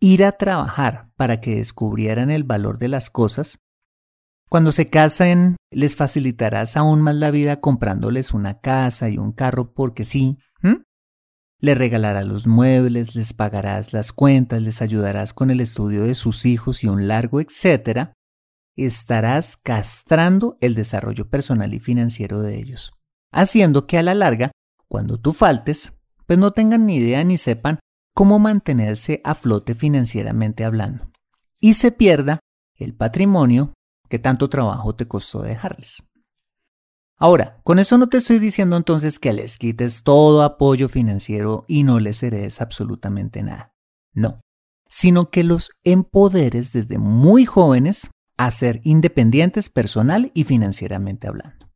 ir 0.00 0.24
a 0.24 0.32
trabajar 0.32 1.12
para 1.14 1.40
que 1.40 1.54
descubrieran 1.54 2.32
el 2.32 2.42
valor 2.42 2.78
de 2.78 2.88
las 2.88 3.10
cosas, 3.10 3.60
cuando 4.48 4.72
se 4.72 4.90
casen 4.90 5.54
les 5.70 5.94
facilitarás 5.94 6.76
aún 6.76 7.00
más 7.00 7.14
la 7.14 7.30
vida 7.30 7.60
comprándoles 7.60 8.34
una 8.34 8.58
casa 8.58 9.08
y 9.08 9.18
un 9.18 9.30
carro 9.30 9.72
porque 9.72 10.02
sí, 10.02 10.38
le 11.60 11.74
regalarás 11.74 12.26
los 12.26 12.46
muebles, 12.46 13.14
les 13.14 13.32
pagarás 13.32 13.92
las 13.92 14.12
cuentas, 14.12 14.62
les 14.62 14.82
ayudarás 14.82 15.34
con 15.34 15.50
el 15.50 15.60
estudio 15.60 16.04
de 16.04 16.14
sus 16.14 16.46
hijos 16.46 16.82
y 16.82 16.88
un 16.88 17.06
largo 17.06 17.40
etcétera, 17.40 18.14
estarás 18.76 19.56
castrando 19.56 20.56
el 20.60 20.74
desarrollo 20.74 21.28
personal 21.28 21.74
y 21.74 21.80
financiero 21.80 22.40
de 22.40 22.58
ellos, 22.58 22.92
haciendo 23.32 23.86
que 23.86 23.98
a 23.98 24.02
la 24.02 24.14
larga, 24.14 24.52
cuando 24.88 25.18
tú 25.18 25.32
faltes, 25.32 25.98
pues 26.26 26.38
no 26.38 26.52
tengan 26.52 26.86
ni 26.86 26.96
idea 26.96 27.22
ni 27.24 27.36
sepan 27.36 27.78
cómo 28.14 28.38
mantenerse 28.38 29.20
a 29.24 29.34
flote 29.34 29.74
financieramente 29.74 30.64
hablando, 30.64 31.10
y 31.60 31.74
se 31.74 31.92
pierda 31.92 32.40
el 32.76 32.94
patrimonio 32.94 33.74
que 34.08 34.18
tanto 34.18 34.48
trabajo 34.48 34.94
te 34.94 35.06
costó 35.06 35.42
dejarles. 35.42 36.02
Ahora, 37.22 37.60
con 37.64 37.78
eso 37.78 37.98
no 37.98 38.08
te 38.08 38.16
estoy 38.16 38.38
diciendo 38.38 38.78
entonces 38.78 39.18
que 39.18 39.34
les 39.34 39.58
quites 39.58 40.02
todo 40.04 40.42
apoyo 40.42 40.88
financiero 40.88 41.66
y 41.68 41.82
no 41.82 42.00
les 42.00 42.22
heredes 42.22 42.62
absolutamente 42.62 43.42
nada. 43.42 43.74
No, 44.14 44.40
sino 44.88 45.30
que 45.30 45.44
los 45.44 45.70
empoderes 45.84 46.72
desde 46.72 46.96
muy 46.98 47.44
jóvenes 47.44 48.10
a 48.38 48.50
ser 48.50 48.80
independientes 48.84 49.68
personal 49.68 50.32
y 50.32 50.44
financieramente 50.44 51.28
hablando. 51.28 51.68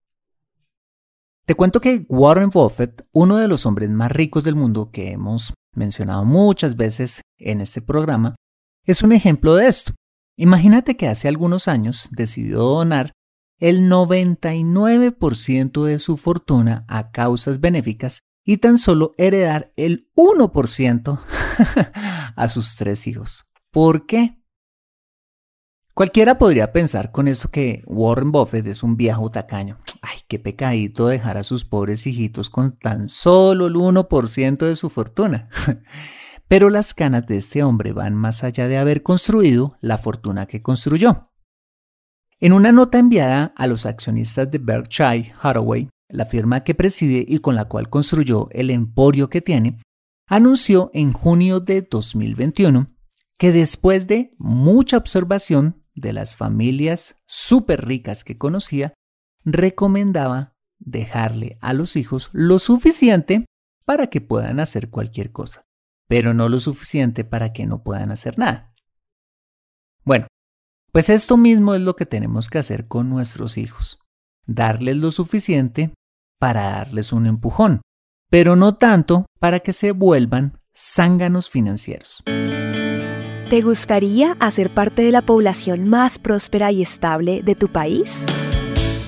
Te 1.44 1.54
cuento 1.54 1.78
que 1.82 2.06
Warren 2.08 2.48
Buffett, 2.48 3.06
uno 3.12 3.36
de 3.36 3.46
los 3.46 3.66
hombres 3.66 3.90
más 3.90 4.10
ricos 4.10 4.44
del 4.44 4.54
mundo 4.54 4.90
que 4.90 5.12
hemos 5.12 5.52
mencionado 5.74 6.24
muchas 6.24 6.74
veces 6.74 7.20
en 7.38 7.60
este 7.60 7.82
programa, 7.82 8.34
es 8.86 9.02
un 9.02 9.12
ejemplo 9.12 9.56
de 9.56 9.68
esto. 9.68 9.92
Imagínate 10.38 10.96
que 10.96 11.06
hace 11.06 11.28
algunos 11.28 11.68
años 11.68 12.08
decidió 12.12 12.60
donar 12.60 13.12
el 13.64 13.88
99% 13.90 15.84
de 15.84 15.98
su 15.98 16.18
fortuna 16.18 16.84
a 16.86 17.10
causas 17.12 17.60
benéficas 17.60 18.20
y 18.44 18.58
tan 18.58 18.76
solo 18.76 19.14
heredar 19.16 19.72
el 19.76 20.10
1% 20.16 21.18
a 22.36 22.48
sus 22.50 22.76
tres 22.76 23.06
hijos. 23.06 23.46
¿Por 23.70 24.04
qué? 24.04 24.38
Cualquiera 25.94 26.36
podría 26.36 26.72
pensar 26.72 27.10
con 27.10 27.26
eso 27.26 27.50
que 27.50 27.82
Warren 27.86 28.32
Buffett 28.32 28.66
es 28.66 28.82
un 28.82 28.98
viejo 28.98 29.30
tacaño. 29.30 29.78
Ay, 30.02 30.18
qué 30.28 30.38
pecadito 30.38 31.06
dejar 31.06 31.38
a 31.38 31.42
sus 31.42 31.64
pobres 31.64 32.06
hijitos 32.06 32.50
con 32.50 32.76
tan 32.76 33.08
solo 33.08 33.68
el 33.68 33.76
1% 33.76 34.58
de 34.58 34.76
su 34.76 34.90
fortuna. 34.90 35.48
Pero 36.48 36.68
las 36.68 36.92
canas 36.92 37.26
de 37.26 37.38
este 37.38 37.62
hombre 37.62 37.94
van 37.94 38.14
más 38.14 38.44
allá 38.44 38.68
de 38.68 38.76
haber 38.76 39.02
construido 39.02 39.78
la 39.80 39.96
fortuna 39.96 40.44
que 40.44 40.60
construyó. 40.60 41.30
En 42.44 42.52
una 42.52 42.72
nota 42.72 42.98
enviada 42.98 43.54
a 43.56 43.66
los 43.66 43.86
accionistas 43.86 44.50
de 44.50 44.58
Berkshire 44.58 45.32
Hathaway, 45.40 45.88
la 46.10 46.26
firma 46.26 46.62
que 46.62 46.74
preside 46.74 47.24
y 47.26 47.38
con 47.38 47.54
la 47.54 47.64
cual 47.64 47.88
construyó 47.88 48.50
el 48.50 48.68
emporio 48.68 49.30
que 49.30 49.40
tiene, 49.40 49.80
anunció 50.28 50.90
en 50.92 51.14
junio 51.14 51.60
de 51.60 51.80
2021 51.80 52.94
que 53.38 53.50
después 53.50 54.08
de 54.08 54.34
mucha 54.36 54.98
observación 54.98 55.86
de 55.94 56.12
las 56.12 56.36
familias 56.36 57.16
súper 57.26 57.86
ricas 57.86 58.24
que 58.24 58.36
conocía, 58.36 58.92
recomendaba 59.46 60.52
dejarle 60.78 61.56
a 61.62 61.72
los 61.72 61.96
hijos 61.96 62.28
lo 62.34 62.58
suficiente 62.58 63.46
para 63.86 64.08
que 64.08 64.20
puedan 64.20 64.60
hacer 64.60 64.90
cualquier 64.90 65.32
cosa, 65.32 65.64
pero 66.08 66.34
no 66.34 66.50
lo 66.50 66.60
suficiente 66.60 67.24
para 67.24 67.54
que 67.54 67.64
no 67.64 67.82
puedan 67.82 68.10
hacer 68.10 68.38
nada. 68.38 68.74
Bueno, 70.04 70.26
pues 70.94 71.10
esto 71.10 71.36
mismo 71.36 71.74
es 71.74 71.80
lo 71.80 71.96
que 71.96 72.06
tenemos 72.06 72.48
que 72.48 72.58
hacer 72.58 72.86
con 72.86 73.10
nuestros 73.10 73.58
hijos, 73.58 73.98
darles 74.46 74.96
lo 74.96 75.10
suficiente 75.10 75.92
para 76.38 76.70
darles 76.70 77.12
un 77.12 77.26
empujón, 77.26 77.82
pero 78.30 78.54
no 78.54 78.76
tanto 78.76 79.26
para 79.40 79.58
que 79.58 79.72
se 79.72 79.90
vuelvan 79.90 80.56
zánganos 80.72 81.50
financieros. 81.50 82.22
¿Te 83.50 83.60
gustaría 83.60 84.36
hacer 84.38 84.72
parte 84.72 85.02
de 85.02 85.10
la 85.10 85.22
población 85.22 85.88
más 85.88 86.20
próspera 86.20 86.70
y 86.70 86.82
estable 86.82 87.42
de 87.42 87.56
tu 87.56 87.66
país? 87.66 88.24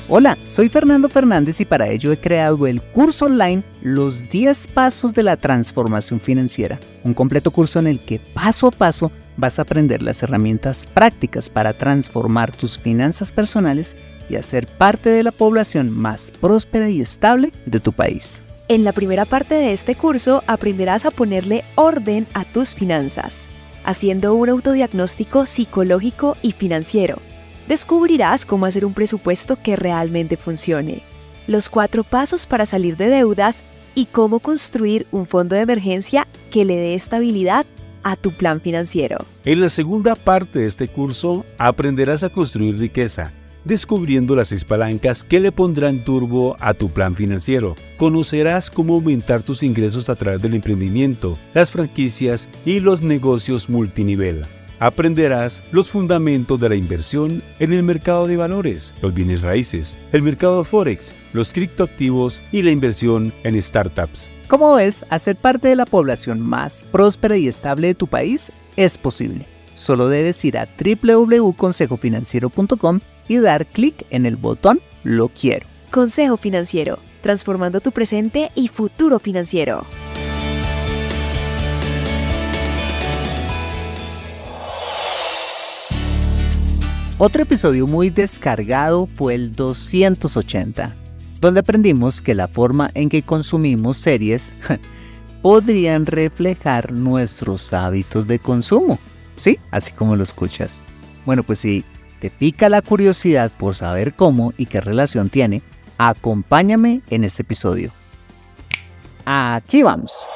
Hola, 0.09 0.37
soy 0.45 0.69
Fernando 0.69 1.09
Fernández 1.09 1.61
y 1.61 1.67
para 1.67 1.87
ello 1.87 2.11
he 2.11 2.19
creado 2.19 2.67
el 2.67 2.83
curso 2.83 3.27
online 3.27 3.63
Los 3.81 4.29
10 4.29 4.67
Pasos 4.75 5.15
de 5.15 5.23
la 5.23 5.37
Transformación 5.37 6.19
Financiera, 6.19 6.81
un 7.05 7.15
completo 7.15 7.53
curso 7.53 7.79
en 7.79 7.87
el 7.87 8.01
que 8.01 8.19
paso 8.19 8.67
a 8.67 8.71
paso 8.73 9.13
vas 9.37 9.59
a 9.59 9.63
aprender 9.63 10.03
las 10.03 10.23
herramientas 10.23 10.87
prácticas 10.87 11.51
para 11.51 11.73
transformar 11.73 12.55
tus 12.55 12.79
finanzas 12.79 13.33
personales 13.33 13.97
y 14.29 14.37
hacer 14.37 14.67
parte 14.67 15.11
de 15.11 15.23
la 15.23 15.33
población 15.33 15.91
más 15.91 16.33
próspera 16.41 16.89
y 16.89 17.01
estable 17.01 17.53
de 17.65 17.81
tu 17.81 17.93
país. 17.93 18.43
En 18.69 18.85
la 18.85 18.93
primera 18.93 19.25
parte 19.25 19.55
de 19.55 19.73
este 19.73 19.95
curso 19.95 20.43
aprenderás 20.47 21.05
a 21.05 21.11
ponerle 21.11 21.65
orden 21.77 22.27
a 22.35 22.45
tus 22.45 22.75
finanzas, 22.75 23.49
haciendo 23.85 24.35
un 24.35 24.49
autodiagnóstico 24.49 25.47
psicológico 25.47 26.37
y 26.43 26.53
financiero 26.53 27.21
descubrirás 27.69 28.47
cómo 28.47 28.67
hacer 28.67 28.85
un 28.85 28.95
presupuesto 28.95 29.59
que 29.63 29.77
realmente 29.77 30.37
funcione, 30.37 31.03
los 31.47 31.69
cuatro 31.69 32.05
pasos 32.05 32.47
para 32.47 32.67
salir 32.67 32.97
de 32.97 33.09
deudas 33.09 33.65
y 33.95 34.07
cómo 34.07 34.41
construir 34.41 35.07
un 35.11 35.27
fondo 35.27 35.55
de 35.57 35.63
emergencia 35.63 36.27
que 36.51 36.65
le 36.65 36.77
dé 36.77 36.95
estabilidad 36.95 37.67
tu 38.15 38.31
plan 38.31 38.61
financiero. 38.61 39.19
En 39.45 39.61
la 39.61 39.69
segunda 39.69 40.15
parte 40.15 40.61
de 40.61 40.67
este 40.67 40.87
curso 40.87 41.45
aprenderás 41.59 42.23
a 42.23 42.29
construir 42.29 42.79
riqueza, 42.79 43.33
descubriendo 43.65 44.37
las 44.37 44.49
seis 44.49 44.65
palancas 44.65 45.25
que 45.25 45.41
le 45.41 45.51
pondrán 45.51 46.05
turbo 46.05 46.57
a 46.61 46.75
tu 46.75 46.91
plan 46.91 47.17
financiero. 47.17 47.75
Conocerás 47.97 48.71
cómo 48.71 48.95
aumentar 48.95 49.43
tus 49.43 49.65
ingresos 49.65 50.09
a 50.09 50.15
través 50.15 50.41
del 50.41 50.55
emprendimiento, 50.55 51.37
las 51.55 51.73
franquicias 51.73 52.49
y 52.65 52.79
los 52.79 53.03
negocios 53.03 53.69
multinivel 53.69 54.45
aprenderás 54.79 55.63
los 55.73 55.91
fundamentos 55.91 56.61
de 56.61 56.69
la 56.69 56.75
inversión 56.77 57.43
en 57.59 57.73
el 57.73 57.83
mercado 57.83 58.27
de 58.27 58.37
valores, 58.37 58.95
los 59.03 59.15
bienes 59.15 59.43
raíces, 59.43 59.97
el 60.13 60.23
mercado 60.23 60.59
de 60.59 60.65
Forex, 60.65 61.13
los 61.33 61.53
criptoactivos 61.53 62.43
y 62.53 62.63
la 62.63 62.71
inversión 62.71 63.33
en 63.45 63.61
startups. 63.61 64.31
Como 64.49 64.75
ves, 64.77 65.05
hacer 65.11 65.37
parte 65.37 65.69
de 65.69 65.77
la 65.77 65.85
población 65.87 66.41
más 66.41 66.85
próspera 66.93 67.37
y 67.37 67.49
estable 67.49 67.89
de 67.89 67.95
tu 67.95 68.07
país 68.07 68.53
es 68.77 68.97
posible. 68.97 69.47
Solo 69.75 70.09
debes 70.09 70.45
ir 70.45 70.57
a 70.57 70.69
www.consejofinanciero.com 70.79 73.01
y 73.29 73.39
dar 73.39 73.67
clic 73.67 74.07
en 74.11 74.25
el 74.25 74.37
botón 74.37 74.81
Lo 75.03 75.29
quiero. 75.29 75.67
Consejo 75.91 76.37
Financiero, 76.37 77.01
transformando 77.23 77.81
tu 77.81 77.91
presente 77.91 78.53
y 78.55 78.69
futuro 78.69 79.19
financiero. 79.19 79.85
Otro 87.19 87.43
episodio 87.43 87.87
muy 87.87 88.11
descargado 88.11 89.07
fue 89.07 89.35
el 89.35 89.53
280, 89.53 90.95
donde 91.41 91.61
aprendimos 91.61 92.23
que 92.23 92.35
la 92.35 92.49
forma 92.49 92.91
en 92.95 93.09
que 93.09 93.23
consumimos 93.23 93.97
series 93.97 94.55
podrían 95.43 96.07
reflejar 96.07 96.93
nuestros 96.93 97.73
hábitos 97.73 98.27
de 98.27 98.39
consumo. 98.39 98.99
Sí, 99.37 99.59
así 99.71 99.93
como 99.93 100.17
lo 100.17 100.23
escuchas. 100.23 100.81
Bueno, 101.25 101.43
pues 101.43 101.61
si 101.61 101.85
te 102.21 102.31
pica 102.31 102.69
la 102.69 102.83
curiosidad 102.83 103.51
por 103.59 103.75
saber 103.75 104.15
cómo 104.15 104.53
y 104.57 104.67
qué 104.67 104.81
relación 104.81 105.29
tiene, 105.29 105.63
acompáñame 105.99 107.03
en 107.11 107.25
este 107.25 107.43
episodio. 107.43 107.93
Aquí 109.25 109.83
vamos. 109.83 110.27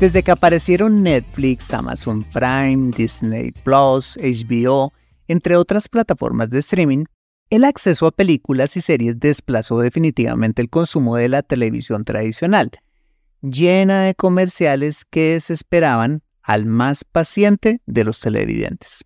Desde 0.00 0.22
que 0.22 0.30
aparecieron 0.30 1.02
Netflix, 1.02 1.74
Amazon 1.74 2.24
Prime, 2.24 2.90
Disney 2.96 3.52
Plus, 3.52 4.16
HBO, 4.16 4.94
entre 5.28 5.56
otras 5.56 5.88
plataformas 5.88 6.48
de 6.48 6.60
streaming, 6.60 7.04
el 7.50 7.64
acceso 7.64 8.06
a 8.06 8.12
películas 8.12 8.76
y 8.76 8.80
series 8.80 9.18
desplazó 9.18 9.80
definitivamente 9.80 10.62
el 10.62 10.70
consumo 10.70 11.16
de 11.16 11.28
la 11.28 11.42
televisión 11.42 12.04
tradicional, 12.04 12.70
llena 13.42 14.04
de 14.04 14.14
comerciales 14.14 15.04
que 15.04 15.32
desesperaban 15.32 16.22
al 16.42 16.66
más 16.66 17.04
paciente 17.04 17.80
de 17.86 18.04
los 18.04 18.20
televidentes. 18.20 19.04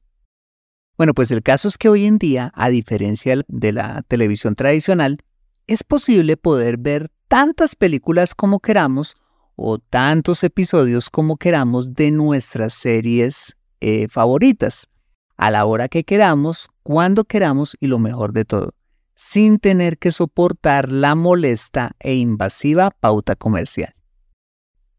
Bueno, 0.97 1.15
pues 1.15 1.31
el 1.31 1.43
caso 1.43 1.69
es 1.69 1.79
que 1.79 1.89
hoy 1.89 2.05
en 2.05 2.19
día, 2.19 2.53
a 2.55 2.69
diferencia 2.69 3.41
de 3.49 3.73
la 3.73 4.03
televisión 4.07 4.55
tradicional, 4.55 5.19
es 5.67 5.83
posible 5.83 6.37
poder 6.37 6.77
ver 6.77 7.11
tantas 7.29 7.75
películas 7.75 8.35
como 8.35 8.61
queramos 8.61 9.17
o 9.57 9.79
tantos 9.79 10.45
episodios 10.45 11.11
como 11.11 11.37
queramos 11.37 11.95
de 11.95 12.11
nuestras 12.11 12.75
series 12.75 13.57
eh, 13.81 14.07
favoritas, 14.09 14.87
a 15.37 15.51
la 15.51 15.65
hora 15.65 15.89
que 15.89 16.05
queramos, 16.05 16.69
cuando 16.83 17.25
queramos 17.25 17.77
y 17.81 17.87
lo 17.87 17.99
mejor 17.99 18.33
de 18.33 18.45
todo, 18.45 18.75
sin 19.15 19.59
tener 19.59 19.99
que 19.99 20.13
soportar 20.13 20.93
la 20.93 21.15
molesta 21.15 21.93
e 22.01 22.15
invasiva 22.15 22.91
pauta 22.91 23.37
comercial. 23.37 23.95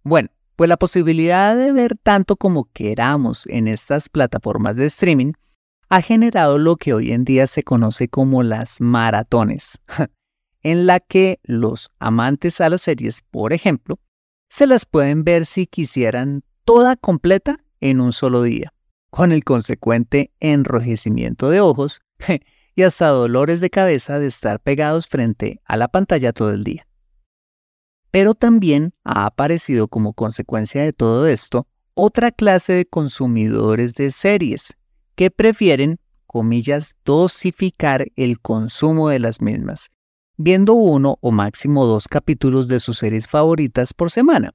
Bueno, 0.03 0.29
pues 0.55 0.69
la 0.69 0.77
posibilidad 0.77 1.55
de 1.55 1.71
ver 1.71 1.97
tanto 2.01 2.35
como 2.35 2.65
queramos 2.71 3.45
en 3.47 3.67
estas 3.67 4.07
plataformas 4.09 4.75
de 4.75 4.85
streaming 4.85 5.33
ha 5.89 6.01
generado 6.01 6.57
lo 6.57 6.77
que 6.77 6.93
hoy 6.93 7.11
en 7.11 7.25
día 7.25 7.47
se 7.47 7.63
conoce 7.63 8.07
como 8.07 8.43
las 8.43 8.81
maratones, 8.81 9.81
en 10.63 10.85
la 10.85 10.99
que 10.99 11.39
los 11.43 11.89
amantes 11.99 12.61
a 12.61 12.69
las 12.69 12.81
series, 12.81 13.21
por 13.31 13.53
ejemplo, 13.53 13.99
se 14.49 14.67
las 14.67 14.85
pueden 14.85 15.23
ver 15.23 15.45
si 15.45 15.67
quisieran 15.67 16.43
toda 16.63 16.95
completa 16.95 17.59
en 17.81 18.01
un 18.01 18.11
solo 18.13 18.41
día, 18.41 18.73
con 19.15 19.31
el 19.31 19.45
consecuente 19.45 20.31
enrojecimiento 20.41 21.49
de 21.49 21.61
ojos 21.61 22.01
y 22.75 22.81
hasta 22.81 23.07
dolores 23.07 23.61
de 23.61 23.69
cabeza 23.69 24.19
de 24.19 24.27
estar 24.27 24.59
pegados 24.59 25.07
frente 25.07 25.61
a 25.63 25.77
la 25.77 25.87
pantalla 25.87 26.33
todo 26.33 26.51
el 26.51 26.65
día. 26.65 26.85
Pero 28.11 28.33
también 28.33 28.93
ha 29.05 29.25
aparecido 29.25 29.87
como 29.87 30.13
consecuencia 30.13 30.83
de 30.83 30.91
todo 30.91 31.27
esto 31.27 31.67
otra 31.93 32.31
clase 32.31 32.73
de 32.73 32.85
consumidores 32.85 33.93
de 33.93 34.11
series 34.11 34.75
que 35.15 35.31
prefieren, 35.31 35.97
comillas, 36.25 36.97
dosificar 37.05 38.07
el 38.17 38.41
consumo 38.41 39.07
de 39.07 39.19
las 39.19 39.41
mismas 39.41 39.91
viendo 40.37 40.73
uno 40.73 41.17
o 41.21 41.31
máximo 41.31 41.85
dos 41.85 42.09
capítulos 42.09 42.67
de 42.67 42.81
sus 42.81 42.97
series 42.97 43.27
favoritas 43.27 43.93
por 43.93 44.11
semana, 44.11 44.53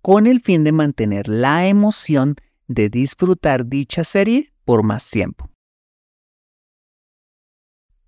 con 0.00 0.26
el 0.26 0.40
fin 0.40 0.64
de 0.64 0.72
mantener 0.72 1.28
la 1.28 1.66
emoción 1.68 2.34
de 2.68 2.88
disfrutar 2.88 3.66
dicha 3.66 4.04
serie 4.04 4.52
por 4.64 4.82
más 4.82 5.10
tiempo. 5.10 5.50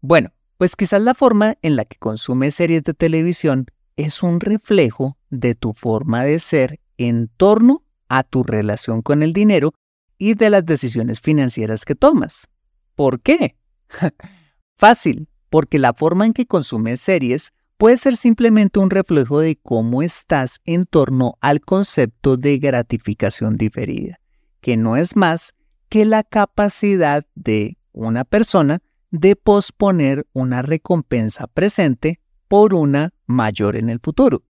Bueno, 0.00 0.30
pues 0.58 0.76
quizás 0.76 1.00
la 1.00 1.14
forma 1.14 1.56
en 1.62 1.76
la 1.76 1.84
que 1.84 1.96
consumes 1.96 2.54
series 2.54 2.82
de 2.84 2.94
televisión 2.94 3.66
es 3.96 4.22
un 4.22 4.40
reflejo 4.40 5.16
de 5.30 5.54
tu 5.54 5.72
forma 5.72 6.24
de 6.24 6.38
ser 6.38 6.80
en 6.98 7.28
torno 7.28 7.84
a 8.08 8.22
tu 8.22 8.42
relación 8.42 9.02
con 9.02 9.22
el 9.22 9.32
dinero 9.32 9.72
y 10.18 10.34
de 10.34 10.50
las 10.50 10.64
decisiones 10.64 11.20
financieras 11.20 11.84
que 11.84 11.94
tomas. 11.94 12.48
¿Por 12.94 13.20
qué? 13.20 13.56
Fácil, 14.76 15.28
porque 15.50 15.78
la 15.78 15.92
forma 15.94 16.26
en 16.26 16.32
que 16.32 16.46
consumes 16.46 17.00
series 17.00 17.52
puede 17.76 17.96
ser 17.96 18.16
simplemente 18.16 18.78
un 18.78 18.90
reflejo 18.90 19.40
de 19.40 19.56
cómo 19.56 20.02
estás 20.02 20.60
en 20.64 20.86
torno 20.86 21.36
al 21.40 21.60
concepto 21.60 22.36
de 22.36 22.58
gratificación 22.58 23.56
diferida, 23.56 24.20
que 24.64 24.78
no 24.78 24.96
es 24.96 25.14
más 25.14 25.52
que 25.90 26.06
la 26.06 26.22
capacidad 26.22 27.26
de 27.34 27.76
una 27.92 28.24
persona 28.24 28.80
de 29.10 29.36
posponer 29.36 30.26
una 30.32 30.62
recompensa 30.62 31.46
presente 31.48 32.22
por 32.48 32.72
una 32.72 33.12
mayor 33.26 33.76
en 33.76 33.90
el 33.90 34.00
futuro, 34.00 34.42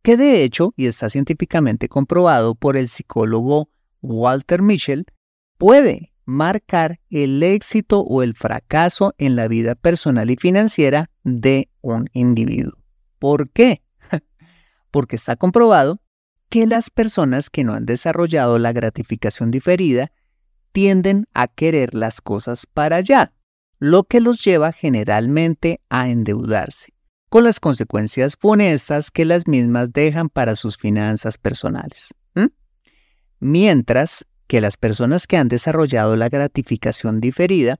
que 0.00 0.16
de 0.16 0.44
hecho, 0.44 0.74
y 0.76 0.86
está 0.86 1.10
científicamente 1.10 1.88
comprobado 1.88 2.54
por 2.54 2.76
el 2.76 2.86
psicólogo 2.86 3.68
Walter 4.00 4.62
Michel, 4.62 5.06
puede 5.56 6.12
marcar 6.24 7.00
el 7.10 7.42
éxito 7.42 8.02
o 8.02 8.22
el 8.22 8.34
fracaso 8.34 9.12
en 9.18 9.34
la 9.34 9.48
vida 9.48 9.74
personal 9.74 10.30
y 10.30 10.36
financiera 10.36 11.10
de 11.24 11.68
un 11.80 12.08
individuo. 12.12 12.78
¿Por 13.18 13.50
qué? 13.50 13.82
porque 14.92 15.16
está 15.16 15.34
comprobado 15.34 16.00
que 16.48 16.66
las 16.66 16.90
personas 16.90 17.50
que 17.50 17.64
no 17.64 17.74
han 17.74 17.86
desarrollado 17.86 18.58
la 18.58 18.72
gratificación 18.72 19.50
diferida 19.50 20.10
tienden 20.72 21.26
a 21.34 21.48
querer 21.48 21.94
las 21.94 22.20
cosas 22.20 22.66
para 22.66 22.96
allá, 22.96 23.32
lo 23.78 24.04
que 24.04 24.20
los 24.20 24.44
lleva 24.44 24.72
generalmente 24.72 25.80
a 25.88 26.08
endeudarse, 26.08 26.92
con 27.28 27.44
las 27.44 27.60
consecuencias 27.60 28.36
funestas 28.38 29.10
que 29.10 29.24
las 29.24 29.46
mismas 29.46 29.92
dejan 29.92 30.28
para 30.28 30.54
sus 30.56 30.76
finanzas 30.76 31.38
personales. 31.38 32.14
Mientras 33.40 34.26
que 34.48 34.60
las 34.60 34.76
personas 34.76 35.28
que 35.28 35.36
han 35.36 35.48
desarrollado 35.48 36.16
la 36.16 36.28
gratificación 36.28 37.20
diferida 37.20 37.76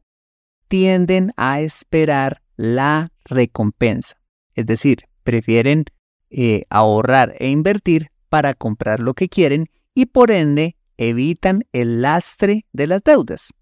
tienden 0.69 1.33
a 1.37 1.61
esperar 1.61 2.43
la 2.57 3.11
recompensa, 3.25 4.21
es 4.55 4.67
decir, 4.67 5.09
prefieren 5.25 5.87
eh, 6.31 6.65
ahorrar 6.69 7.35
e 7.39 7.49
invertir 7.49 8.11
para 8.29 8.55
comprar 8.55 9.01
lo 9.01 9.15
que 9.15 9.29
quieren 9.29 9.71
y 9.95 10.07
por 10.07 10.31
ende 10.31 10.77
evitan 10.97 11.65
el 11.73 12.03
lastre 12.03 12.67
de 12.73 12.87
las 12.87 13.03
deudas. 13.03 13.53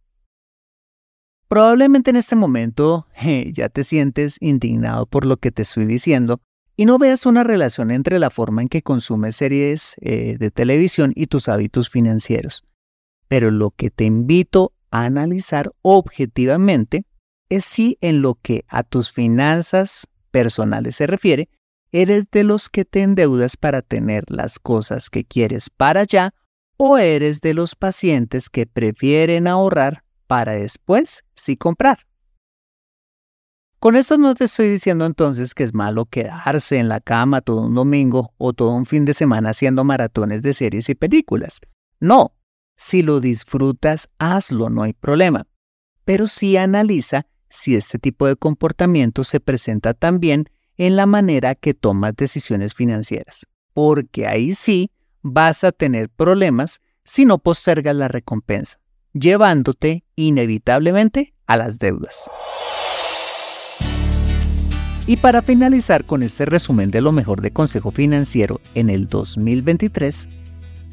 Probablemente 1.49 2.11
en 2.11 2.17
este 2.17 2.35
momento 2.35 3.07
ya 3.53 3.69
te 3.69 3.85
sientes 3.85 4.37
indignado 4.41 5.07
por 5.07 5.27
lo 5.27 5.37
que 5.37 5.53
te 5.53 5.63
estoy 5.63 5.87
diciendo 5.87 6.41
y 6.77 6.85
no 6.85 6.99
veas 6.99 7.25
una 7.25 7.45
relación 7.45 7.91
entre 7.91 8.19
la 8.19 8.31
forma 8.31 8.63
en 8.63 8.69
que 8.69 8.83
consumes 8.83 9.37
series 9.37 9.97
eh, 10.01 10.37
de 10.39 10.51
televisión 10.51 11.13
y 11.15 11.27
tus 11.27 11.49
hábitos 11.49 11.89
financieros. 11.89 12.65
Pero 13.29 13.51
lo 13.51 13.71
que 13.71 13.91
te 13.91 14.05
invito 14.05 14.73
a 14.91 15.05
analizar 15.05 15.73
objetivamente 15.83 17.07
es 17.49 17.65
si 17.65 17.97
en 18.01 18.23
lo 18.23 18.35
que 18.35 18.65
a 18.69 18.83
tus 18.83 19.13
finanzas 19.13 20.07
personales 20.31 20.97
se 20.97 21.07
refiere, 21.07 21.49
eres 21.93 22.31
de 22.31 22.45
los 22.45 22.69
que 22.69 22.85
te 22.85 23.03
endeudas 23.03 23.57
para 23.57 23.83
tener 23.83 24.25
las 24.29 24.59
cosas 24.59 25.11
que 25.11 25.25
quieres 25.25 25.71
para 25.71 26.01
allá 26.01 26.35
o 26.77 26.99
eres 26.99 27.41
de 27.41 27.55
los 27.55 27.75
pacientes 27.75 28.51
que 28.51 28.67
prefieren 28.67 29.47
ahorrar 29.47 30.05
para 30.27 30.53
después 30.53 31.25
sí 31.35 31.57
comprar. 31.57 32.07
Con 33.79 33.95
esto 33.95 34.19
no 34.19 34.35
te 34.35 34.45
estoy 34.45 34.69
diciendo 34.69 35.05
entonces 35.05 35.55
que 35.55 35.63
es 35.63 35.75
malo 35.75 36.07
quedarse 36.07 36.79
en 36.79 36.89
la 36.89 37.01
cama 37.01 37.41
todo 37.41 37.61
un 37.61 37.75
domingo 37.75 38.33
o 38.39 38.53
todo 38.53 38.71
un 38.71 38.87
fin 38.87 39.05
de 39.05 39.15
semana 39.15 39.51
haciendo 39.51 39.85
maratones 39.85 40.43
de 40.43 40.55
series 40.55 40.89
y 40.89 40.95
películas. 40.95 41.61
No, 42.01 42.35
si 42.77 43.03
lo 43.03 43.21
disfrutas, 43.21 44.09
hazlo, 44.19 44.71
no 44.71 44.83
hay 44.83 44.93
problema. 44.93 45.47
Pero 46.05 46.27
sí 46.27 46.57
analiza 46.57 47.27
si 47.49 47.75
este 47.75 47.99
tipo 47.99 48.27
de 48.27 48.37
comportamiento 48.37 49.25
se 49.25 49.41
presenta 49.41 49.95
también 49.95 50.49
en 50.79 50.97
la 50.97 51.07
manera 51.07 51.55
que 51.55 51.75
tomas 51.75 52.15
decisiones 52.17 52.75
financieras, 52.75 53.47
porque 53.73 54.27
ahí 54.27 54.55
sí 54.55 54.91
vas 55.23 55.65
a 55.65 55.73
tener 55.73 56.09
problemas 56.09 56.81
si 57.05 57.25
no 57.25 57.39
postergas 57.39 57.95
la 57.95 58.09
recompensa, 58.09 58.79
llevándote 59.13 60.05
inevitablemente 60.17 61.35
a 61.47 61.57
las 61.57 61.79
deudas. 61.79 62.31
Y 65.09 65.19
para 65.19 65.41
finalizar 65.41 66.05
con 66.05 66.25
este 66.25 66.47
resumen 66.47 66.91
de 66.91 67.01
lo 67.01 67.13
mejor 67.13 67.41
de 67.41 67.53
Consejo 67.53 67.93
Financiero 67.93 68.61
en 68.75 68.91
el 68.91 69.07
2023, 69.07 70.29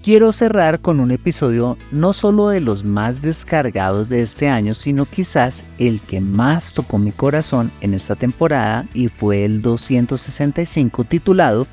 quiero 0.03 0.33
cerrar 0.33 0.81
con 0.81 0.99
un 0.99 1.11
episodio 1.11 1.77
no 1.91 2.11
solo 2.11 2.49
de 2.49 2.59
los 2.59 2.83
más 2.83 3.21
descargados 3.21 4.09
de 4.09 4.21
este 4.21 4.49
año, 4.49 4.73
sino 4.73 5.05
quizás 5.05 5.63
el 5.79 6.01
que 6.01 6.19
más 6.19 6.73
tocó 6.73 6.97
mi 6.97 7.11
corazón 7.11 7.71
en 7.79 7.93
esta 7.93 8.15
temporada 8.15 8.85
y 8.93 9.07
fue 9.07 9.45
el 9.45 9.61
265 9.61 11.05
titulado 11.05 11.65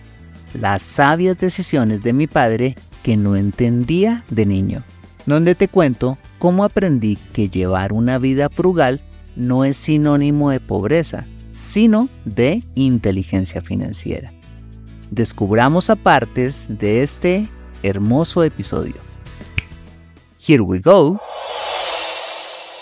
Las 0.54 0.82
sabias 0.82 1.38
decisiones 1.38 2.04
de 2.04 2.12
mi 2.12 2.28
padre 2.28 2.76
que 3.02 3.16
no 3.16 3.34
entendía 3.34 4.24
de 4.30 4.46
niño, 4.46 4.84
donde 5.26 5.56
te 5.56 5.66
cuento 5.66 6.16
cómo 6.38 6.62
aprendí 6.62 7.16
que 7.32 7.48
llevar 7.48 7.92
una 7.92 8.18
vida 8.18 8.48
frugal 8.48 9.00
no 9.34 9.64
es 9.64 9.76
sinónimo 9.76 10.50
de 10.50 10.60
pobreza, 10.60 11.24
sino 11.54 12.08
de 12.24 12.62
inteligencia 12.76 13.60
financiera. 13.60 14.32
Descubramos 15.10 15.90
apartes 15.90 16.66
de 16.68 17.02
este 17.02 17.44
hermoso 17.82 18.44
episodio. 18.44 18.96
Here 20.46 20.62
we 20.62 20.80
go. 20.80 21.20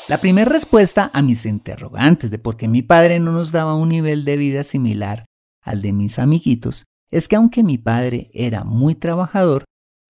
La 0.09 0.19
primera 0.19 0.51
respuesta 0.51 1.11
a 1.13 1.21
mis 1.21 1.45
interrogantes 1.45 2.31
de 2.31 2.39
por 2.39 2.57
qué 2.57 2.67
mi 2.67 2.83
padre 2.83 3.21
no 3.21 3.31
nos 3.31 3.53
daba 3.53 3.75
un 3.75 3.91
nivel 3.91 4.25
de 4.25 4.37
vida 4.39 4.63
similar 4.63 5.27
al 5.63 5.83
de 5.83 5.93
mis 5.93 6.19
amiguitos 6.19 6.87
es 7.11 7.29
que 7.29 7.37
aunque 7.37 7.63
mi 7.63 7.77
padre 7.77 8.31
era 8.33 8.65
muy 8.65 8.95
trabajador, 8.95 9.65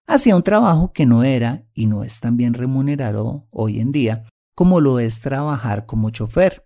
hacía 0.06 0.36
un 0.36 0.42
trabajo 0.42 0.92
que 0.92 1.04
no 1.04 1.24
era 1.24 1.64
y 1.74 1.86
no 1.86 2.04
es 2.04 2.20
tan 2.20 2.36
bien 2.36 2.54
remunerado 2.54 3.48
hoy 3.50 3.80
en 3.80 3.90
día 3.90 4.24
como 4.54 4.80
lo 4.80 5.00
es 5.00 5.20
trabajar 5.20 5.86
como 5.86 6.10
chofer, 6.10 6.64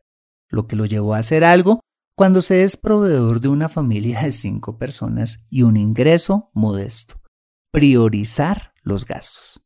lo 0.51 0.67
que 0.67 0.77
lo 0.77 0.85
llevó 0.85 1.15
a 1.15 1.19
hacer 1.19 1.45
algo 1.45 1.81
cuando 2.15 2.43
se 2.43 2.65
es 2.65 2.77
proveedor 2.77 3.41
de 3.41 3.49
una 3.49 3.71
familia 3.71 4.23
de 4.23 4.33
cinco 4.33 4.77
personas 4.77 5.47
y 5.49 5.63
un 5.63 5.79
ingreso 5.79 6.51
modesto 6.53 7.22
priorizar 7.73 8.75
los 8.83 9.07
gastos. 9.07 9.65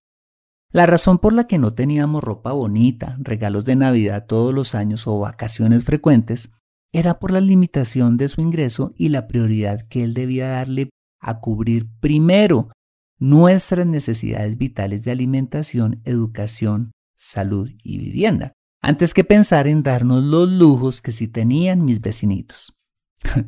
La 0.70 0.86
razón 0.86 1.18
por 1.18 1.32
la 1.32 1.46
que 1.46 1.58
no 1.58 1.74
teníamos 1.74 2.22
ropa 2.22 2.52
bonita, 2.52 3.16
regalos 3.20 3.64
de 3.64 3.76
Navidad 3.76 4.26
todos 4.26 4.54
los 4.54 4.74
años 4.74 5.06
o 5.06 5.18
vacaciones 5.18 5.84
frecuentes 5.84 6.52
era 6.92 7.18
por 7.18 7.32
la 7.32 7.40
limitación 7.40 8.16
de 8.16 8.28
su 8.28 8.40
ingreso 8.40 8.94
y 8.96 9.08
la 9.08 9.26
prioridad 9.26 9.82
que 9.88 10.04
él 10.04 10.14
debía 10.14 10.48
darle 10.48 10.90
a 11.20 11.40
cubrir 11.40 11.88
primero 12.00 12.70
nuestras 13.18 13.86
necesidades 13.86 14.56
vitales 14.56 15.02
de 15.02 15.10
alimentación, 15.10 16.00
educación, 16.04 16.92
salud 17.16 17.70
y 17.82 17.98
vivienda, 17.98 18.52
antes 18.82 19.14
que 19.14 19.24
pensar 19.24 19.66
en 19.66 19.82
darnos 19.82 20.22
los 20.22 20.48
lujos 20.48 21.00
que 21.00 21.12
sí 21.12 21.26
tenían 21.26 21.84
mis 21.84 22.00
vecinitos. 22.00 22.76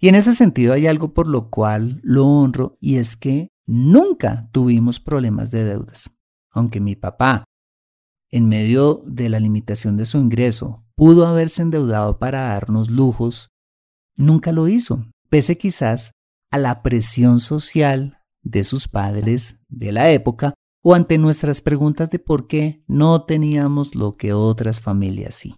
y 0.00 0.08
en 0.08 0.14
ese 0.16 0.34
sentido 0.34 0.72
hay 0.72 0.86
algo 0.86 1.12
por 1.12 1.28
lo 1.28 1.50
cual 1.50 2.00
lo 2.02 2.26
honro 2.26 2.78
y 2.80 2.96
es 2.96 3.16
que 3.16 3.51
Nunca 3.66 4.48
tuvimos 4.52 5.00
problemas 5.00 5.50
de 5.50 5.64
deudas. 5.64 6.10
Aunque 6.50 6.80
mi 6.80 6.96
papá, 6.96 7.44
en 8.30 8.48
medio 8.48 9.02
de 9.06 9.28
la 9.28 9.40
limitación 9.40 9.96
de 9.96 10.06
su 10.06 10.18
ingreso, 10.18 10.84
pudo 10.94 11.26
haberse 11.26 11.62
endeudado 11.62 12.18
para 12.18 12.42
darnos 12.42 12.90
lujos, 12.90 13.48
nunca 14.16 14.52
lo 14.52 14.68
hizo, 14.68 15.04
pese 15.28 15.56
quizás 15.56 16.12
a 16.50 16.58
la 16.58 16.82
presión 16.82 17.40
social 17.40 18.18
de 18.42 18.64
sus 18.64 18.88
padres 18.88 19.58
de 19.68 19.92
la 19.92 20.10
época 20.10 20.54
o 20.82 20.94
ante 20.94 21.16
nuestras 21.16 21.60
preguntas 21.60 22.10
de 22.10 22.18
por 22.18 22.46
qué 22.48 22.84
no 22.86 23.24
teníamos 23.24 23.94
lo 23.94 24.16
que 24.16 24.32
otras 24.32 24.80
familias 24.80 25.34
sí. 25.34 25.54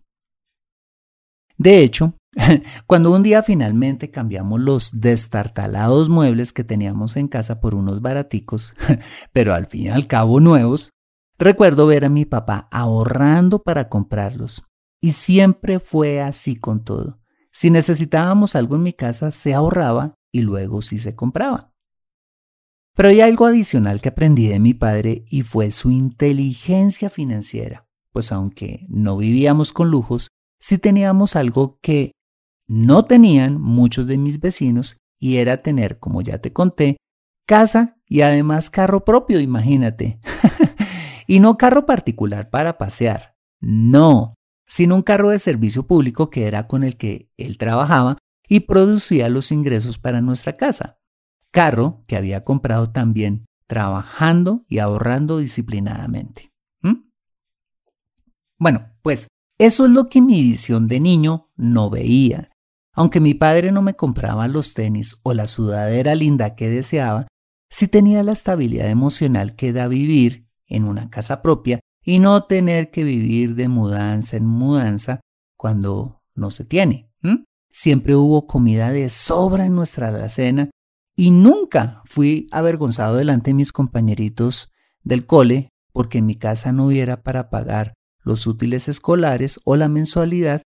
De 1.56 1.82
hecho, 1.82 2.16
cuando 2.86 3.12
un 3.12 3.22
día 3.22 3.42
finalmente 3.42 4.10
cambiamos 4.10 4.60
los 4.60 5.00
destartalados 5.00 6.08
muebles 6.08 6.52
que 6.52 6.64
teníamos 6.64 7.16
en 7.16 7.28
casa 7.28 7.60
por 7.60 7.74
unos 7.74 8.00
baraticos, 8.00 8.74
pero 9.32 9.54
al 9.54 9.66
fin 9.66 9.84
y 9.84 9.88
al 9.88 10.06
cabo 10.06 10.40
nuevos, 10.40 10.90
recuerdo 11.38 11.86
ver 11.86 12.04
a 12.04 12.08
mi 12.08 12.24
papá 12.24 12.68
ahorrando 12.70 13.62
para 13.62 13.88
comprarlos. 13.88 14.64
Y 15.00 15.12
siempre 15.12 15.80
fue 15.80 16.22
así 16.22 16.56
con 16.56 16.82
todo. 16.82 17.20
Si 17.52 17.70
necesitábamos 17.70 18.56
algo 18.56 18.76
en 18.76 18.82
mi 18.82 18.92
casa, 18.94 19.30
se 19.30 19.54
ahorraba 19.54 20.14
y 20.32 20.42
luego 20.42 20.82
sí 20.82 20.98
se 20.98 21.14
compraba. 21.14 21.72
Pero 22.94 23.08
hay 23.08 23.20
algo 23.20 23.46
adicional 23.46 24.00
que 24.00 24.08
aprendí 24.08 24.48
de 24.48 24.60
mi 24.60 24.72
padre 24.72 25.24
y 25.28 25.42
fue 25.42 25.70
su 25.72 25.90
inteligencia 25.90 27.10
financiera, 27.10 27.86
pues 28.12 28.32
aunque 28.32 28.86
no 28.88 29.16
vivíamos 29.16 29.72
con 29.72 29.90
lujos, 29.90 30.28
sí 30.60 30.78
teníamos 30.78 31.36
algo 31.36 31.78
que 31.82 32.12
no 32.66 33.04
tenían 33.04 33.60
muchos 33.60 34.06
de 34.06 34.18
mis 34.18 34.40
vecinos 34.40 34.96
y 35.18 35.36
era 35.36 35.62
tener, 35.62 35.98
como 35.98 36.22
ya 36.22 36.38
te 36.38 36.52
conté, 36.52 36.96
casa 37.46 37.96
y 38.06 38.22
además 38.22 38.70
carro 38.70 39.04
propio, 39.04 39.40
imagínate. 39.40 40.18
y 41.26 41.40
no 41.40 41.56
carro 41.56 41.86
particular 41.86 42.50
para 42.50 42.78
pasear, 42.78 43.36
no, 43.60 44.34
sino 44.66 44.94
un 44.94 45.02
carro 45.02 45.30
de 45.30 45.38
servicio 45.38 45.86
público 45.86 46.30
que 46.30 46.46
era 46.46 46.66
con 46.66 46.84
el 46.84 46.96
que 46.96 47.30
él 47.36 47.58
trabajaba 47.58 48.18
y 48.48 48.60
producía 48.60 49.28
los 49.28 49.52
ingresos 49.52 49.98
para 49.98 50.20
nuestra 50.20 50.56
casa. 50.56 50.98
Carro 51.50 52.04
que 52.06 52.16
había 52.16 52.44
comprado 52.44 52.90
también 52.90 53.46
trabajando 53.66 54.64
y 54.68 54.78
ahorrando 54.78 55.38
disciplinadamente. 55.38 56.52
¿Mm? 56.82 57.08
Bueno, 58.58 58.90
pues 59.02 59.28
eso 59.58 59.86
es 59.86 59.90
lo 59.92 60.08
que 60.08 60.20
mi 60.20 60.42
visión 60.42 60.88
de 60.88 61.00
niño 61.00 61.50
no 61.56 61.90
veía. 61.90 62.50
Aunque 62.94 63.20
mi 63.20 63.34
padre 63.34 63.72
no 63.72 63.82
me 63.82 63.94
compraba 63.94 64.48
los 64.48 64.74
tenis 64.74 65.18
o 65.22 65.34
la 65.34 65.46
sudadera 65.46 66.14
linda 66.14 66.54
que 66.54 66.70
deseaba, 66.70 67.26
sí 67.68 67.88
tenía 67.88 68.22
la 68.22 68.32
estabilidad 68.32 68.88
emocional 68.88 69.56
que 69.56 69.72
da 69.72 69.88
vivir 69.88 70.46
en 70.66 70.84
una 70.84 71.10
casa 71.10 71.42
propia 71.42 71.80
y 72.04 72.18
no 72.18 72.44
tener 72.44 72.90
que 72.90 73.02
vivir 73.02 73.56
de 73.56 73.68
mudanza 73.68 74.36
en 74.36 74.46
mudanza 74.46 75.20
cuando 75.56 76.22
no 76.34 76.50
se 76.50 76.64
tiene. 76.64 77.10
Siempre 77.70 78.14
hubo 78.14 78.46
comida 78.46 78.92
de 78.92 79.08
sobra 79.08 79.66
en 79.66 79.74
nuestra 79.74 80.08
alacena 80.08 80.70
Y 81.16 81.32
nunca 81.32 82.02
fui 82.04 82.46
avergonzado 82.52 83.16
delante 83.16 83.50
de 83.50 83.54
mis 83.54 83.72
compañeritos 83.72 84.72
del 85.02 85.26
cole 85.26 85.70
porque 85.92 86.18
en 86.18 86.26
mi 86.26 86.36
casa 86.36 86.72
no 86.72 86.86
hubiera 86.86 87.22
para 87.22 87.50
pagar 87.50 87.94
los 88.22 88.46
útiles 88.46 88.88
escolares 88.88 89.60
o 89.64 89.76
la 89.76 89.88
mensualidad 89.88 90.62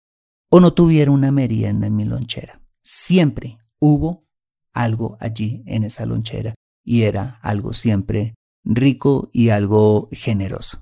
o 0.56 0.60
no 0.60 0.72
tuviera 0.72 1.10
una 1.10 1.32
merienda 1.32 1.88
en 1.88 1.96
mi 1.96 2.04
lonchera. 2.04 2.60
Siempre 2.80 3.58
hubo 3.80 4.24
algo 4.72 5.16
allí 5.18 5.64
en 5.66 5.82
esa 5.82 6.06
lonchera 6.06 6.54
y 6.84 7.02
era 7.02 7.40
algo 7.42 7.72
siempre 7.72 8.36
rico 8.62 9.30
y 9.32 9.48
algo 9.48 10.08
generoso. 10.12 10.80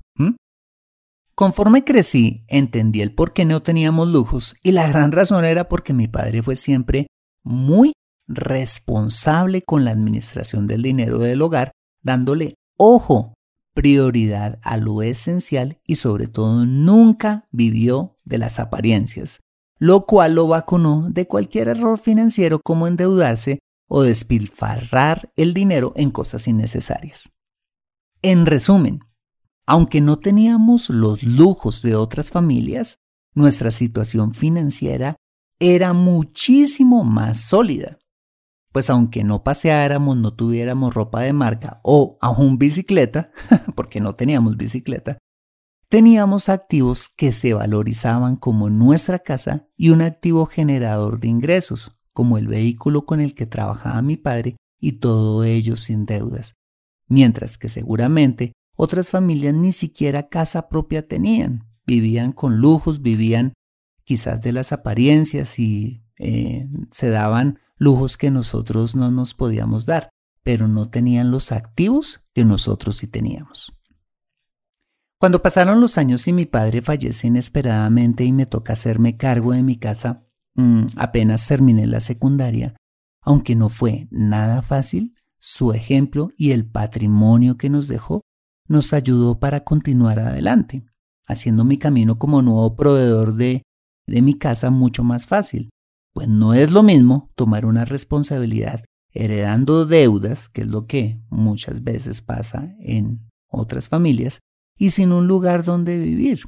Conforme 1.33 1.83
crecí, 1.83 2.45
entendí 2.47 3.01
el 3.01 3.15
por 3.15 3.33
qué 3.33 3.45
no 3.45 3.63
teníamos 3.63 4.09
lujos 4.09 4.55
y 4.61 4.73
la 4.73 4.87
gran 4.87 5.11
razón 5.11 5.43
era 5.43 5.67
porque 5.67 5.91
mi 5.91 6.07
padre 6.07 6.43
fue 6.43 6.55
siempre 6.55 7.07
muy 7.43 7.93
responsable 8.27 9.63
con 9.63 9.85
la 9.85 9.89
administración 9.89 10.67
del 10.67 10.83
dinero 10.83 11.17
del 11.17 11.41
hogar, 11.41 11.71
dándole 12.03 12.53
ojo, 12.77 13.33
prioridad 13.73 14.59
a 14.61 14.77
lo 14.77 15.01
esencial 15.01 15.79
y 15.87 15.95
sobre 15.95 16.27
todo 16.27 16.67
nunca 16.67 17.47
vivió 17.49 18.19
de 18.23 18.37
las 18.37 18.59
apariencias, 18.59 19.39
lo 19.83 20.05
cual 20.05 20.35
lo 20.35 20.47
vacunó 20.47 21.09
de 21.09 21.27
cualquier 21.27 21.67
error 21.67 21.97
financiero 21.97 22.61
como 22.63 22.87
endeudarse 22.87 23.59
o 23.89 24.03
despilfarrar 24.03 25.33
el 25.35 25.53
dinero 25.53 25.91
en 25.97 26.09
cosas 26.09 26.47
innecesarias. 26.47 27.29
En 28.21 28.45
resumen, 28.45 29.01
aunque 29.65 29.99
no 29.99 30.19
teníamos 30.19 30.89
los 30.89 31.23
lujos 31.23 31.81
de 31.81 31.97
otras 31.97 32.31
familias, 32.31 32.99
nuestra 33.33 33.71
situación 33.71 34.33
financiera 34.33 35.17
era 35.59 35.91
muchísimo 35.91 37.03
más 37.03 37.41
sólida. 37.41 37.97
Pues 38.71 38.89
aunque 38.89 39.25
no 39.25 39.43
paseáramos, 39.43 40.15
no 40.15 40.33
tuviéramos 40.33 40.93
ropa 40.93 41.19
de 41.19 41.33
marca 41.33 41.81
o 41.83 42.17
aún 42.21 42.57
bicicleta, 42.57 43.33
porque 43.75 43.99
no 43.99 44.15
teníamos 44.15 44.55
bicicleta, 44.55 45.17
teníamos 45.93 46.49
activos 46.49 47.07
que 47.07 47.31
se 47.31 47.53
valorizaban 47.53 48.35
como 48.35 48.71
nuestra 48.71 49.19
casa 49.19 49.67
y 49.77 49.91
un 49.91 50.01
activo 50.01 50.47
generador 50.47 51.19
de 51.19 51.27
ingresos, 51.27 51.99
como 52.13 52.39
el 52.39 52.47
vehículo 52.47 53.05
con 53.05 53.19
el 53.19 53.35
que 53.35 53.45
trabajaba 53.45 54.01
mi 54.01 54.17
padre 54.17 54.57
y 54.79 54.93
todo 54.93 55.43
ello 55.43 55.75
sin 55.75 56.07
deudas. 56.07 56.55
Mientras 57.07 57.59
que 57.59 57.69
seguramente 57.69 58.53
otras 58.75 59.11
familias 59.11 59.53
ni 59.53 59.71
siquiera 59.71 60.29
casa 60.29 60.67
propia 60.67 61.07
tenían, 61.07 61.69
vivían 61.85 62.31
con 62.31 62.57
lujos, 62.57 63.03
vivían 63.03 63.53
quizás 64.03 64.41
de 64.41 64.51
las 64.51 64.71
apariencias 64.71 65.59
y 65.59 66.01
eh, 66.17 66.69
se 66.89 67.09
daban 67.09 67.59
lujos 67.77 68.17
que 68.17 68.31
nosotros 68.31 68.95
no 68.95 69.11
nos 69.11 69.35
podíamos 69.35 69.85
dar, 69.85 70.09
pero 70.41 70.67
no 70.67 70.89
tenían 70.89 71.29
los 71.29 71.51
activos 71.51 72.25
que 72.33 72.45
nosotros 72.45 72.95
sí 72.95 73.05
teníamos. 73.05 73.73
Cuando 75.23 75.41
pasaron 75.41 75.79
los 75.79 75.97
años 75.97 76.27
y 76.27 76.33
mi 76.33 76.45
padre 76.45 76.81
fallece 76.81 77.27
inesperadamente 77.27 78.25
y 78.25 78.33
me 78.33 78.45
toca 78.45 78.73
hacerme 78.73 79.15
cargo 79.15 79.53
de 79.53 79.63
mi 79.63 79.77
casa, 79.77 80.27
mm, 80.55 80.87
apenas 80.97 81.47
terminé 81.47 81.87
la 81.87 82.01
secundaria, 82.01 82.75
aunque 83.21 83.55
no 83.55 83.69
fue 83.69 84.09
nada 84.11 84.61
fácil, 84.61 85.15
su 85.39 85.71
ejemplo 85.71 86.31
y 86.35 86.51
el 86.51 86.69
patrimonio 86.69 87.55
que 87.55 87.69
nos 87.69 87.87
dejó 87.87 88.19
nos 88.67 88.91
ayudó 88.91 89.39
para 89.39 89.63
continuar 89.63 90.19
adelante, 90.19 90.83
haciendo 91.25 91.63
mi 91.63 91.77
camino 91.77 92.19
como 92.19 92.41
nuevo 92.41 92.75
proveedor 92.75 93.35
de, 93.35 93.63
de 94.05 94.21
mi 94.21 94.37
casa 94.37 94.71
mucho 94.71 95.05
más 95.05 95.25
fácil, 95.25 95.69
pues 96.13 96.27
no 96.27 96.53
es 96.53 96.69
lo 96.69 96.83
mismo 96.83 97.31
tomar 97.35 97.65
una 97.65 97.85
responsabilidad 97.85 98.83
heredando 99.13 99.85
deudas, 99.85 100.49
que 100.49 100.63
es 100.63 100.67
lo 100.67 100.85
que 100.85 101.23
muchas 101.29 101.81
veces 101.81 102.21
pasa 102.21 102.75
en 102.81 103.21
otras 103.47 103.87
familias, 103.87 104.41
y 104.77 104.91
sin 104.91 105.11
un 105.11 105.27
lugar 105.27 105.63
donde 105.63 105.97
vivir, 105.97 106.41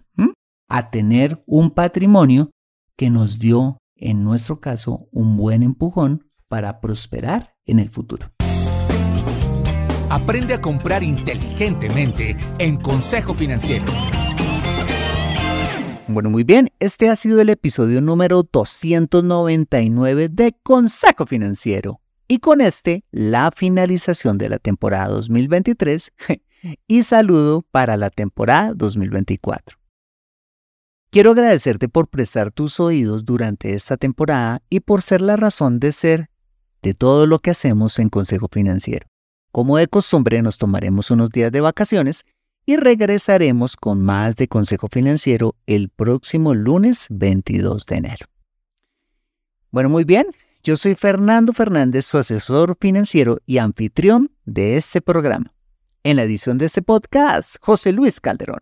a 0.68 0.90
tener 0.90 1.44
un 1.46 1.72
patrimonio 1.72 2.52
que 2.96 3.10
nos 3.10 3.40
dio, 3.40 3.78
en 3.96 4.24
nuestro 4.24 4.60
caso, 4.60 5.08
un 5.12 5.38
buen 5.38 5.64
empujón 5.64 6.30
para 6.48 6.80
prosperar 6.82 7.56
en 7.66 7.80
el 7.80 7.90
futuro. 7.90 8.32
Aprende 10.10 10.54
a 10.54 10.62
comprar 10.62 11.04
inteligentemente 11.04 12.38
en 12.60 12.78
Consejo 12.78 13.34
Financiero. 13.34 13.86
Bueno, 16.08 16.30
muy 16.30 16.44
bien, 16.44 16.70
este 16.80 17.10
ha 17.10 17.16
sido 17.16 17.42
el 17.42 17.50
episodio 17.50 18.00
número 18.00 18.44
299 18.44 20.30
de 20.30 20.56
Consejo 20.62 21.26
Financiero. 21.26 22.00
Y 22.28 22.40
con 22.40 22.62
este, 22.62 23.04
la 23.12 23.52
finalización 23.52 24.38
de 24.38 24.50
la 24.50 24.60
temporada 24.60 25.10
2023 25.10 26.12
y 26.88 27.04
saludo 27.04 27.63
para 27.71 27.97
la 27.97 28.10
temporada 28.10 28.73
2024. 28.73 29.78
Quiero 31.10 31.32
agradecerte 31.32 31.88
por 31.88 32.08
prestar 32.08 32.51
tus 32.51 32.80
oídos 32.80 33.23
durante 33.23 33.73
esta 33.73 33.95
temporada 33.97 34.62
y 34.69 34.82
por 34.82 35.01
ser 35.01 35.21
la 35.21 35.38
razón 35.38 35.80
de 35.80 35.91
ser 35.91 36.30
de 36.82 36.93
todo 36.93 37.25
lo 37.25 37.39
que 37.39 37.51
hacemos 37.51 37.99
en 37.99 38.10
Consejo 38.10 38.47
Financiero. 38.51 39.08
Como 39.51 39.78
de 39.78 39.88
costumbre, 39.88 40.41
nos 40.41 40.58
tomaremos 40.58 41.12
unos 41.12 41.30
días 41.30 41.51
de 41.51 41.62
vacaciones 41.62 42.25
y 42.65 42.75
regresaremos 42.75 43.78
con 43.78 44.04
más 44.04 44.36
de 44.36 44.47
Consejo 44.47 44.88
Financiero 44.89 45.56
el 45.67 45.89
próximo 45.89 46.54
lunes 46.54 47.08
22 47.10 47.86
de 47.86 47.95
enero. 47.95 48.25
Bueno, 49.71 49.89
muy 49.89 50.04
bien, 50.04 50.28
yo 50.63 50.75
soy 50.75 50.95
Fernando 50.95 51.54
Fernández, 51.54 52.06
su 52.06 52.17
asesor 52.17 52.75
financiero 52.80 53.39
y 53.45 53.60
anfitrión 53.60 54.32
de 54.45 54.78
este 54.78 54.99
programa. 54.99 55.55
En 56.06 56.18
la 56.18 56.22
edición 56.22 56.60
de 56.60 56.68
este 56.68 56.84
podcast, 56.84 57.56
José 57.62 57.91
Luis 57.91 58.22
Calderón. 58.22 58.60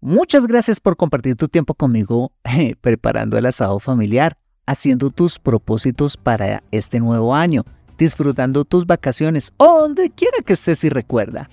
Muchas 0.00 0.46
gracias 0.46 0.78
por 0.78 0.96
compartir 0.96 1.34
tu 1.34 1.48
tiempo 1.48 1.74
conmigo 1.74 2.30
preparando 2.80 3.36
el 3.36 3.46
asado 3.46 3.80
familiar, 3.80 4.38
haciendo 4.64 5.10
tus 5.10 5.40
propósitos 5.40 6.16
para 6.16 6.62
este 6.70 7.00
nuevo 7.00 7.34
año 7.34 7.64
disfrutando 7.98 8.64
tus 8.64 8.86
vacaciones 8.86 9.52
o 9.56 9.80
donde 9.80 10.10
quiera 10.10 10.38
que 10.46 10.52
estés 10.52 10.84
y 10.84 10.88
recuerda. 10.88 11.50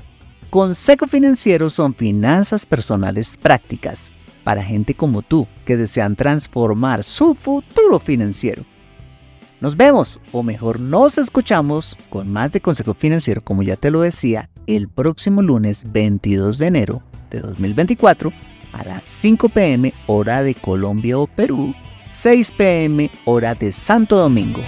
Consejo 0.52 1.08
Financiero 1.08 1.72
son 1.72 1.96
finanzas 1.96 2.68
personales 2.68 3.36
prácticas 3.36 4.12
para 4.44 4.62
gente 4.62 4.94
como 4.94 5.24
tú 5.24 5.48
que 5.66 5.76
desean 5.76 6.16
transformar 6.16 7.04
su 7.04 7.34
futuro 7.34 8.00
financiero. 8.00 8.64
Nos 9.62 9.76
vemos, 9.76 10.22
o 10.32 10.42
mejor 10.42 10.80
nos 10.80 11.18
escuchamos, 11.18 11.98
con 12.10 12.32
más 12.32 12.54
de 12.54 12.62
Consejo 12.62 12.94
Financiero, 12.94 13.44
como 13.44 13.62
ya 13.62 13.76
te 13.76 13.92
lo 13.92 14.00
decía, 14.00 14.50
el 14.68 14.88
próximo 14.88 15.42
lunes 15.42 15.84
22 15.92 16.58
de 16.60 16.68
enero 16.68 17.04
de 17.30 17.42
2024 17.42 18.32
a 18.72 18.86
las 18.86 19.04
5 19.04 19.50
pm 19.50 19.94
hora 20.08 20.44
de 20.44 20.56
Colombia 20.56 21.18
o 21.18 21.28
Perú, 21.28 21.76
6 22.10 22.54
pm 22.54 23.12
hora 23.26 23.54
de 23.54 23.74
Santo 23.74 24.16
Domingo. 24.16 24.62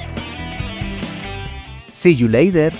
See 1.93 2.13
you 2.13 2.27
later. 2.27 2.73